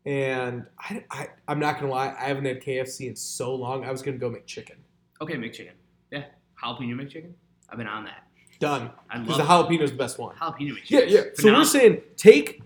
[0.04, 3.84] and I, I I'm not gonna lie, I haven't had KFC in so long.
[3.84, 4.76] I was gonna go make chicken.
[5.20, 5.70] Okay, McChicken.
[6.10, 6.24] Yeah.
[6.60, 7.30] Jalapeno McChicken.
[7.70, 8.24] I've been on that.
[8.58, 10.34] Done I because the jalapeno is the best one.
[10.34, 10.90] jalapeno McChicken.
[10.90, 11.20] Yeah, yeah.
[11.34, 12.60] So we're saying take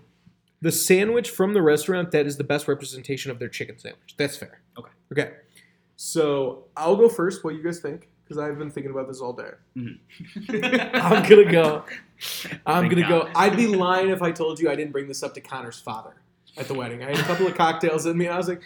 [0.61, 4.15] the sandwich from the restaurant that is the best representation of their chicken sandwich.
[4.17, 4.61] That's fair.
[4.77, 4.91] Okay.
[5.11, 5.31] Okay.
[6.03, 7.43] So I'll go first.
[7.43, 8.09] What you guys think?
[8.23, 9.51] Because I've been thinking about this all day.
[9.75, 11.85] I'm gonna go.
[12.65, 13.29] I'm Thank gonna go.
[13.35, 16.15] I'd be lying if I told you I didn't bring this up to Connor's father
[16.57, 17.03] at the wedding.
[17.03, 18.25] I had a couple of cocktails in me.
[18.25, 18.63] And I was like,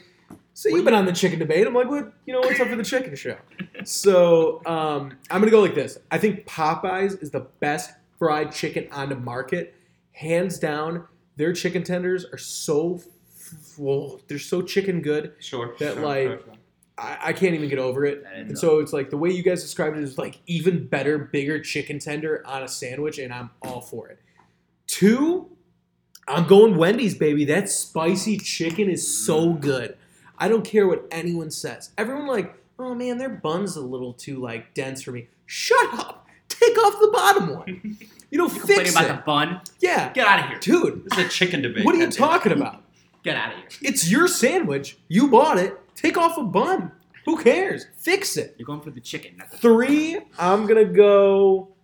[0.53, 2.13] "So you've been on the chicken debate?" I'm like, "What?
[2.25, 3.35] You know what's up for the chicken show?"
[3.83, 5.97] So um, I'm gonna go like this.
[6.11, 9.75] I think Popeyes is the best fried chicken on the market,
[10.13, 11.05] hands down.
[11.35, 15.33] Their chicken tenders are so, f- well, they're so chicken good.
[15.39, 15.75] Sure.
[15.79, 16.53] That, sure, like, sure, sure.
[16.97, 18.23] I, I can't even get over it.
[18.33, 21.59] And so it's like the way you guys described it is like even better, bigger
[21.59, 24.19] chicken tender on a sandwich, and I'm all for it.
[24.87, 25.49] Two,
[26.27, 27.45] I'm going Wendy's, baby.
[27.45, 29.59] That spicy chicken is so mm.
[29.59, 29.97] good.
[30.37, 31.91] I don't care what anyone says.
[31.97, 35.27] Everyone like, oh man, their bun's a little too like dense for me.
[35.45, 36.27] Shut up.
[36.49, 37.97] Take off the bottom one.
[38.31, 39.07] You complaining fix about it.
[39.15, 39.61] the bun?
[39.79, 40.59] yeah, Get out of here.
[40.59, 41.05] dude.
[41.05, 41.85] This is a chicken debate.
[41.85, 42.83] What are you talking about?
[43.23, 43.67] Get out of here.
[43.81, 44.97] It's your sandwich.
[45.07, 45.79] You bought it.
[45.95, 46.91] Take off a bun.
[47.25, 47.87] Who cares?
[47.97, 48.55] Fix it.
[48.57, 51.75] You're going for the chicken, not the Three, I'm gonna go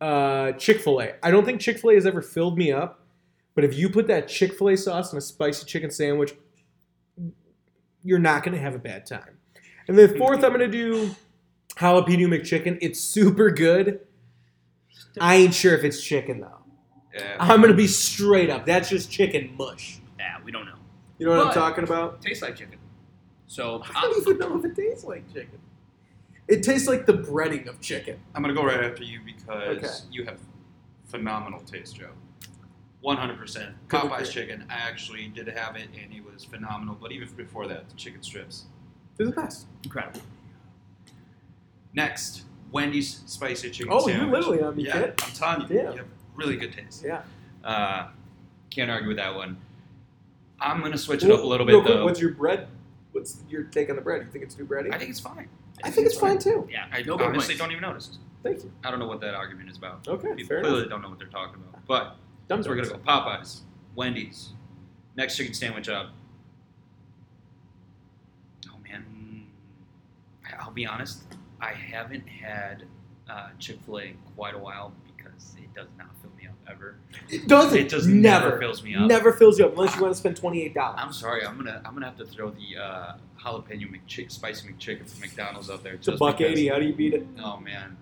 [0.00, 1.14] uh, Chick Fil A.
[1.22, 3.06] I don't think Chick Fil A has ever filled me up,
[3.54, 6.34] but if you put that Chick Fil A sauce on a spicy chicken sandwich,
[8.02, 9.38] you're not gonna have a bad time.
[9.88, 11.10] And then fourth, I'm gonna do
[11.76, 12.78] jalapeno McChicken.
[12.82, 14.00] It's super good.
[15.20, 16.58] I ain't sure if it's chicken though.
[17.14, 17.36] Yeah.
[17.40, 18.66] I'm gonna be straight up.
[18.66, 20.00] That's just chicken mush.
[20.18, 20.74] Yeah, we don't know.
[21.18, 22.20] You know what I'm talking about?
[22.20, 22.78] Tastes like chicken.
[23.46, 25.58] So I don't even know if it tastes like chicken.
[26.48, 28.18] It tastes like the breading of chicken.
[28.34, 29.88] I'm gonna go right after you because Okay.
[30.10, 30.38] you have
[31.06, 32.10] phenomenal taste, Joe.
[33.04, 33.74] 100%.
[33.88, 34.64] Good Popeye's chicken.
[34.68, 36.96] I actually did have it, and it was phenomenal.
[37.00, 38.64] But even before that, the chicken strips.
[39.16, 39.66] They're the best.
[39.84, 40.20] incredible.
[41.94, 42.42] Next,
[42.72, 44.32] Wendy's spicy chicken Oh, you're sandwich.
[44.40, 45.14] literally on me, Yeah, kid.
[45.22, 45.90] I'm telling you, Yeah.
[45.92, 47.04] you have really good taste.
[47.04, 47.22] Yeah.
[47.64, 48.08] Uh,
[48.70, 49.56] can't argue with that one.
[50.60, 52.04] I'm gonna switch it up a little Real bit quick, though.
[52.04, 52.68] What's your bread?
[53.12, 54.22] What's your take on the bread?
[54.24, 54.92] You think it's too bready?
[54.92, 55.48] I think it's fine.
[55.84, 56.66] I think it's fine too.
[56.70, 57.58] Yeah, I no honestly complaints.
[57.58, 58.18] don't even notice.
[58.42, 58.72] Thank you.
[58.84, 60.06] I don't know what that argument is about.
[60.08, 60.90] Okay, People fair clearly enough.
[60.90, 61.84] don't know what they're talking about.
[61.86, 62.16] But
[62.48, 63.60] Dumb so we're gonna go Popeyes,
[63.94, 64.52] Wendy's,
[65.16, 66.10] next chicken sandwich up.
[68.70, 69.46] Oh man,
[70.46, 71.22] I- I'll be honest.
[71.60, 72.84] I haven't had
[73.30, 76.25] uh, Chick Fil A in quite a while because it does not fill me up
[76.70, 76.96] ever.
[77.28, 77.78] It doesn't.
[77.78, 79.08] It just never, never fills me up.
[79.08, 80.98] Never fills you up unless you want to spend twenty eight dollars.
[81.02, 81.44] I'm sorry.
[81.44, 85.70] I'm gonna I'm gonna have to throw the uh, jalapeno McChick, spicy McChicken from McDonald's
[85.70, 85.94] out there.
[85.94, 86.68] It's a buck because- eighty.
[86.68, 87.26] How do you beat it?
[87.42, 87.96] Oh man,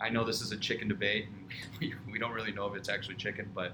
[0.00, 1.46] I know this is a chicken debate, and
[1.80, 3.72] we, we don't really know if it's actually chicken, but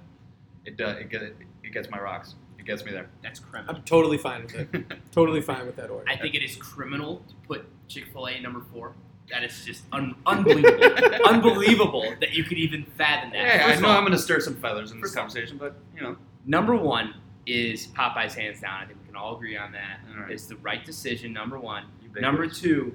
[0.64, 0.99] it does.
[0.99, 2.35] It, get, it gets my rocks.
[2.59, 3.09] It gets me there.
[3.23, 3.77] That's criminal.
[3.77, 4.85] I'm totally fine with it.
[5.12, 6.05] totally fine with that order.
[6.09, 8.95] I think it is criminal to put Chick Fil A number four.
[9.31, 10.85] That is just un- unbelievable,
[11.27, 13.39] unbelievable that you could even fathom that.
[13.39, 15.18] Yeah, I First of know all, I'm gonna stir some feathers in this First of
[15.18, 16.16] all- conversation, but you know,
[16.49, 17.14] Number one
[17.45, 18.83] is Popeyes hands down.
[18.83, 19.99] I think we can all agree on that.
[20.16, 20.31] Right.
[20.31, 21.33] It's the right decision.
[21.33, 21.85] Number one.
[22.14, 22.61] Number words.
[22.61, 22.95] two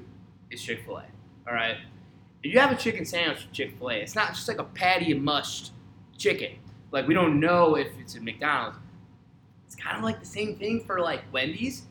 [0.50, 1.04] is Chick Fil A.
[1.48, 1.76] All right.
[2.44, 4.64] If you have a chicken sandwich from Chick Fil A, it's not just like a
[4.64, 5.72] patty and mushed
[6.18, 6.54] chicken.
[6.92, 8.78] Like we don't know if it's at McDonald's.
[9.68, 11.84] It's kind of like the same thing for like Wendy's.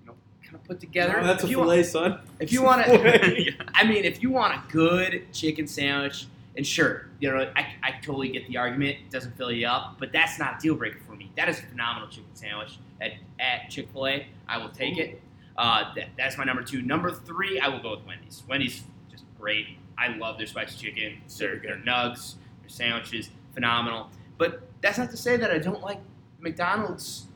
[0.00, 1.20] You know, kind of put together.
[1.22, 2.20] that's a if you fillet, Want, son.
[2.40, 3.18] if you want Fillet.
[3.44, 6.26] to, I mean, if you want a good chicken sandwich,
[6.56, 8.98] And sure, you know, I, I totally get the argument.
[9.06, 11.30] It doesn't fill you up, but that's not a deal breaker for me.
[11.36, 14.26] That is a phenomenal chicken sandwich at, at Chick fil A.
[14.46, 15.20] I will take it.
[15.56, 16.80] Uh, that, that's my number two.
[16.82, 18.42] Number three, I will go with Wendy's.
[18.48, 19.66] Wendy's just great.
[19.98, 24.10] I love their spicy chicken, their, their nugs, their sandwiches, phenomenal.
[24.38, 26.00] But that's not to say that I don't like
[26.40, 27.26] McDonald's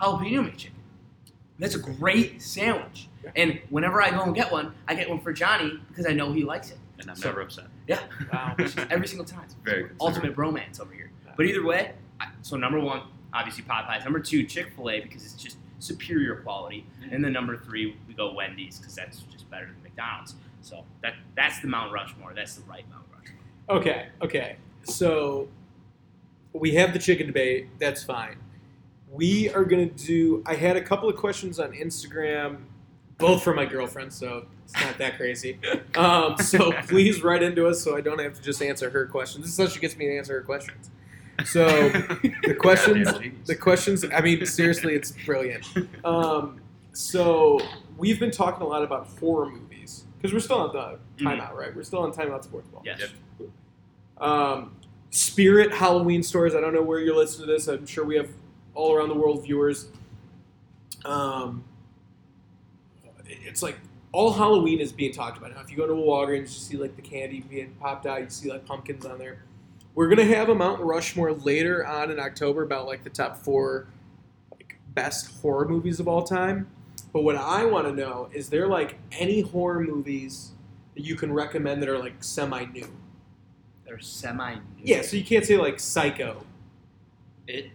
[0.00, 0.70] jalapeno McChicken.
[1.58, 3.08] That's a great sandwich.
[3.24, 3.30] Yeah.
[3.36, 6.32] And whenever I go and get one, I get one for Johnny because I know
[6.32, 6.78] he likes it.
[7.00, 7.66] And I'm So- never upset.
[7.86, 8.00] Yeah.
[8.32, 8.54] Wow.
[8.90, 9.46] Every single time.
[9.64, 9.96] Very good.
[10.00, 11.10] Ultimate bromance over here.
[11.36, 13.02] But either way, I, so number one,
[13.32, 14.04] obviously Popeyes.
[14.04, 16.84] Number two, Chick fil A because it's just superior quality.
[17.00, 17.14] Mm-hmm.
[17.14, 20.34] And then number three, we go Wendy's because that's just better than McDonald's.
[20.62, 22.32] So that that's the Mount Rushmore.
[22.34, 23.78] That's the right Mount Rushmore.
[23.80, 24.56] Okay, okay.
[24.84, 25.48] So
[26.52, 27.68] we have the chicken debate.
[27.78, 28.36] That's fine.
[29.10, 30.42] We are gonna do.
[30.46, 32.58] I had a couple of questions on Instagram,
[33.16, 35.58] both from my girlfriend, so it's not that crazy.
[35.96, 39.44] Um, so please write into us so I don't have to just answer her questions.
[39.44, 40.90] This is how she gets me to answer her questions.
[41.44, 41.66] So
[42.44, 43.08] the questions,
[43.46, 44.04] the questions.
[44.12, 45.64] I mean, seriously, it's brilliant.
[46.04, 46.60] Um,
[46.92, 47.60] so
[47.96, 51.74] we've been talking a lot about horror movies because we're still on the timeout, right?
[51.74, 52.82] We're still on timeout sports ball.
[52.84, 53.00] Yes.
[53.38, 53.50] Yep.
[54.18, 54.76] Um,
[55.10, 56.54] Spirit Halloween stores.
[56.54, 57.68] I don't know where you're listening to this.
[57.68, 58.28] I'm sure we have
[58.78, 59.88] all around the world viewers.
[61.04, 61.64] Um,
[63.26, 63.76] it's like
[64.12, 65.60] all Halloween is being talked about now.
[65.60, 68.20] If you go to a Walgreens, you see like the candy being popped out.
[68.20, 69.42] You see like pumpkins on there.
[69.96, 73.88] We're gonna have a Mount Rushmore later on in October about like the top four
[74.52, 76.68] like best horror movies of all time.
[77.12, 80.52] But what I want to know is there like any horror movies
[80.94, 82.88] that you can recommend that are like semi new?
[83.84, 84.60] They're semi new.
[84.84, 86.44] Yeah, so you can't say like Psycho.
[87.48, 87.72] It.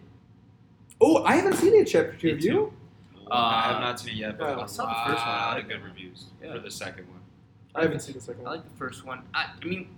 [1.06, 2.22] Oh, I haven't seen it yet.
[2.22, 2.72] Me Have you?
[3.30, 5.34] I have not seen it yet, but I saw the first one.
[5.36, 6.54] I lot like of good reviews Yeah.
[6.54, 7.20] for the second one.
[7.74, 8.52] I haven't seen the second one.
[8.52, 9.22] I like the first one.
[9.34, 9.88] I, I mean,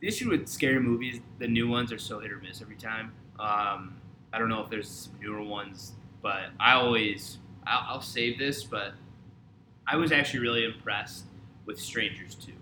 [0.00, 3.12] the issue with scary movies, the new ones are so hit or miss every time.
[3.38, 3.94] Um,
[4.32, 5.92] I don't know if there's some newer ones,
[6.22, 8.92] but I always, I'll, I'll save this, but
[9.86, 11.24] I was actually really impressed
[11.66, 12.52] with Strangers 2.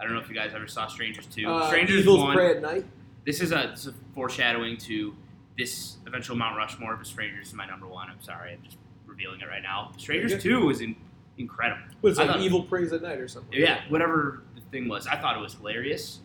[0.00, 1.48] I don't know if you guys ever saw Strangers 2.
[1.48, 2.84] Uh, Strangers Evil's 1, Prey at Night.
[3.24, 5.14] this is a, this is a foreshadowing to
[5.58, 8.08] this eventual Mount Rushmore, but Strangers is my number one.
[8.10, 8.76] I'm sorry, I'm just
[9.06, 9.92] revealing it right now.
[9.96, 10.42] Strangers.
[10.42, 10.96] 2 was in,
[11.38, 11.82] incredible.
[12.00, 12.26] What is I it?
[12.26, 13.58] thought- Evil Prays at Night or something?
[13.58, 16.20] yeah, whatever the thing was, I thought it was hilarious.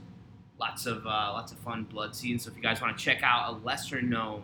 [0.60, 2.44] Lots of uh, lots of fun blood scenes.
[2.44, 4.44] So if you guys want to check out a lesser known,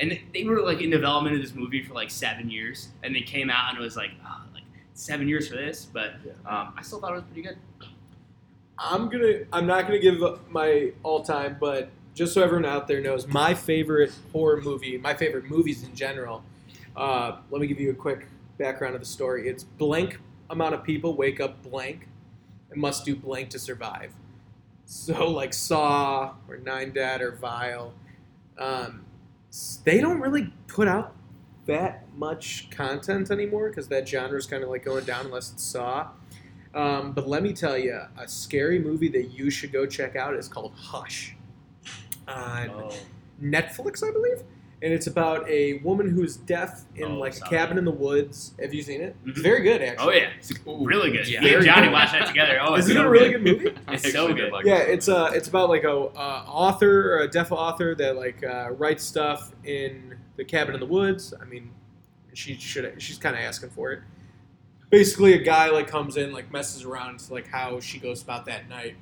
[0.00, 3.20] and they were like in development of this movie for like seven years, and they
[3.20, 4.64] came out and it was like oh, like
[4.94, 6.32] seven years for this, but Yeah.
[6.46, 7.58] um, I still thought it was pretty good.
[8.78, 9.40] I'm gonna.
[9.52, 13.26] I'm not gonna give up my all time, but just so everyone out there knows,
[13.26, 16.44] my favorite horror movie, my favorite movies in general.
[16.94, 18.26] Uh, let me give you a quick
[18.58, 19.48] background of the story.
[19.48, 20.18] It's blank
[20.50, 22.08] amount of people wake up blank
[22.70, 24.12] and must do blank to survive.
[24.84, 27.94] So like Saw or Nine Dad or Vile,
[28.58, 29.04] um,
[29.84, 31.14] they don't really put out
[31.66, 35.62] that much content anymore because that genre is kind of like going down unless it's
[35.62, 36.08] Saw.
[36.74, 40.34] Um, but let me tell you, a scary movie that you should go check out
[40.34, 41.36] is called Hush
[42.28, 42.90] on Oh.
[43.42, 44.42] Netflix, I believe.
[44.82, 48.52] And it's about a woman who's deaf in Oh, like a cabin in the woods.
[48.60, 49.14] Have you seen it?
[49.24, 49.42] It's Mhm.
[49.42, 50.14] very good, actually.
[50.14, 51.28] Oh yeah, it's really good.
[51.28, 51.40] Yeah.
[51.40, 51.92] Me and Johnny good.
[51.92, 52.58] watched that together.
[52.60, 53.44] Oh, Isn't it so a really good.
[53.44, 53.76] good movie?
[53.92, 54.52] It's so actually good.
[54.64, 58.42] yeah, it's uh, it's about like a uh, author, or a deaf author that like
[58.44, 61.32] uh, writes stuff in the cabin in the woods.
[61.40, 61.70] I mean,
[62.34, 64.00] she should she's kind of asking for it.
[64.90, 68.46] Basically, a guy like comes in, like messes around, to, like how she goes about
[68.46, 68.96] that night.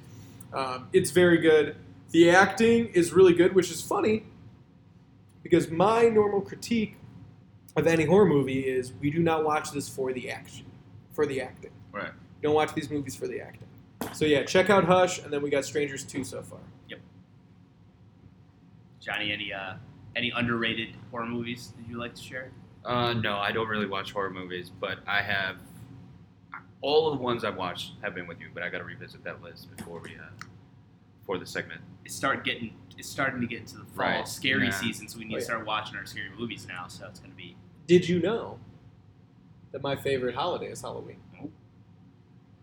[0.53, 1.77] Um, it's very good.
[2.11, 4.25] The acting is really good, which is funny
[5.43, 6.97] because my normal critique
[7.77, 10.67] of any horror movie is we do not watch this for the action,
[11.13, 11.71] for the acting.
[11.93, 12.11] Right.
[12.41, 13.69] We don't watch these movies for the acting.
[14.13, 16.59] So yeah, check out Hush, and then we got Strangers two so far.
[16.89, 17.01] Yep.
[19.01, 19.75] Johnny, any uh,
[20.17, 22.51] any underrated horror movies that you like to share?
[22.85, 25.57] Uh, no, I don't really watch horror movies, but I have
[26.81, 28.49] all of the ones I've watched have been with you.
[28.53, 30.23] But I got to revisit that list before we uh,
[31.25, 31.81] for the segment.
[32.11, 34.71] It's start getting it's starting to get into the fall Right, scary yeah.
[34.73, 35.45] season, so we need Oh, to yeah.
[35.45, 36.89] start watching our scary movies now.
[36.89, 37.55] So it's gonna be
[37.87, 38.59] Did you know
[39.71, 41.19] that my favorite holiday is Halloween?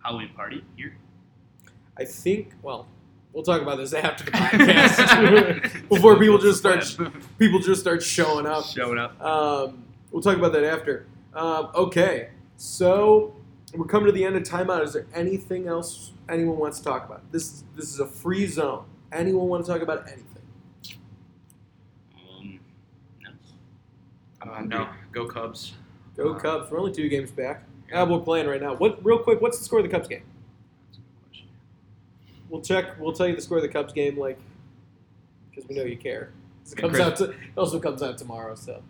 [0.03, 0.97] Halloween party here.
[1.97, 2.55] I think.
[2.61, 2.87] Well,
[3.31, 6.83] we'll talk about this after the podcast before people just start
[7.39, 8.65] people just start showing up.
[8.65, 9.19] showing up.
[9.21, 11.05] Um, we'll talk about that after.
[11.33, 13.33] Um, okay, so
[13.73, 14.83] we're coming to the end of timeout.
[14.83, 17.31] Is there anything else anyone wants to talk about?
[17.31, 18.83] This this is a free zone.
[19.11, 20.23] Anyone want to talk about anything?
[22.15, 22.59] Um,
[24.45, 24.51] no.
[24.51, 25.73] Uh, no, go Cubs.
[26.15, 26.71] Go Uh, Cubs!
[26.71, 27.63] We're only two games back.
[27.93, 28.75] Uh, we're playing right now.
[28.75, 29.03] What?
[29.05, 30.23] Real quick, what's the score of the Cubs game?
[30.89, 31.47] That's a good question.
[32.49, 32.99] we'll check.
[32.99, 34.37] We'll tell you the score of the Cubs game, like
[35.49, 36.31] because we know you care.
[36.69, 37.15] It comes Kris- out.
[37.17, 38.55] To, it also comes out tomorrow.
[38.55, 38.83] So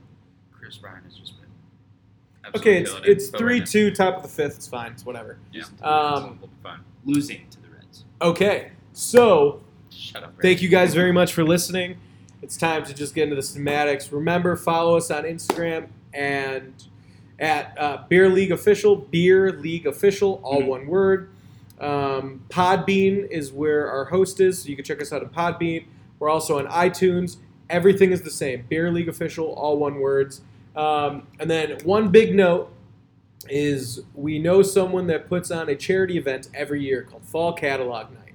[0.52, 2.52] Kris Bryant has just been.
[2.56, 4.56] okay, it's it's three right two, top of the fifth.
[4.56, 4.94] It's fine.
[4.94, 5.38] It's whatever.
[5.52, 5.64] Yeah.
[5.84, 6.80] Um, will be fun.
[7.06, 8.04] Losing to the Reds.
[8.22, 9.62] Okay, so
[9.92, 10.34] Shut up.
[10.42, 11.98] Thank you guys very much for listening.
[12.42, 14.12] It's time to just get into the schematics.
[14.12, 16.74] Remember, follow us on Instagram and
[17.40, 20.68] at uh, Beer League Official, Beer League Official, all Mhm.
[20.68, 21.30] one word.
[21.80, 25.86] Um, Podbean is where our host is, so you can check us out on Podbean.
[26.20, 27.38] We're also on iTunes.
[27.70, 28.64] Everything is the same.
[28.70, 30.42] Beer League Official, all one words.
[30.76, 32.72] Um, and then one big note
[33.50, 38.12] is we know someone that puts on a charity event every year called Fall Catalog
[38.14, 38.27] Night.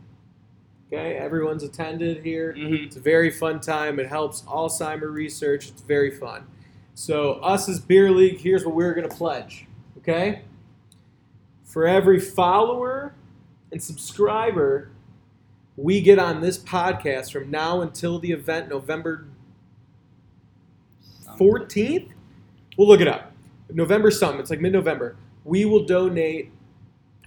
[0.93, 2.53] Okay, everyone's attended here.
[2.53, 2.85] Mm-hmm.
[2.85, 3.99] It's a very fun time.
[3.99, 5.69] It helps Alzheimer research.
[5.69, 6.47] It's very fun.
[6.95, 9.67] So, us as Beer League, here's what we're going to pledge.
[9.97, 10.43] Okay?
[11.65, 13.15] For every follower
[13.71, 14.91] and subscriber
[15.79, 19.27] we get on this podcast from now until the event, November
[21.39, 22.11] 14th,
[22.77, 23.33] we'll look it up.
[23.71, 24.41] November something.
[24.41, 25.17] It's like mid November.
[25.45, 26.53] We will donate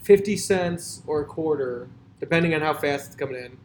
[0.04, 1.90] 50 cents or a quarter,
[2.20, 3.58] depending on how fast it's coming in.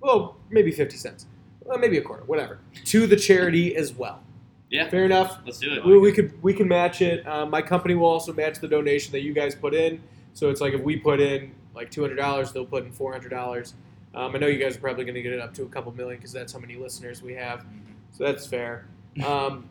[0.00, 1.26] Well, maybe 50 cents.
[1.64, 4.22] Well, maybe a quarter, whatever, to the charity as well.
[4.68, 4.88] Yeah.
[4.88, 5.38] Fair enough.
[5.44, 5.84] Let's do it.
[5.84, 7.26] We, we could we can match it.
[7.28, 10.02] Um, my company will also match the donation that you guys put in.
[10.32, 13.12] So it's like if we put in like two hundred dollars, they'll put in four
[13.12, 13.74] hundred dollars.
[14.14, 15.92] Um, I know you guys are probably going to get it up to a couple
[15.92, 17.64] million because that's how many listeners we have.
[18.12, 18.86] So that's fair.
[19.26, 19.68] Um,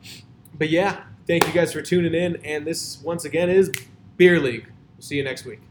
[0.54, 2.36] but yeah, thank you guys for tuning in.
[2.46, 3.72] And this once again is
[4.18, 4.68] Beer League.
[4.96, 5.62] We'll see you next week.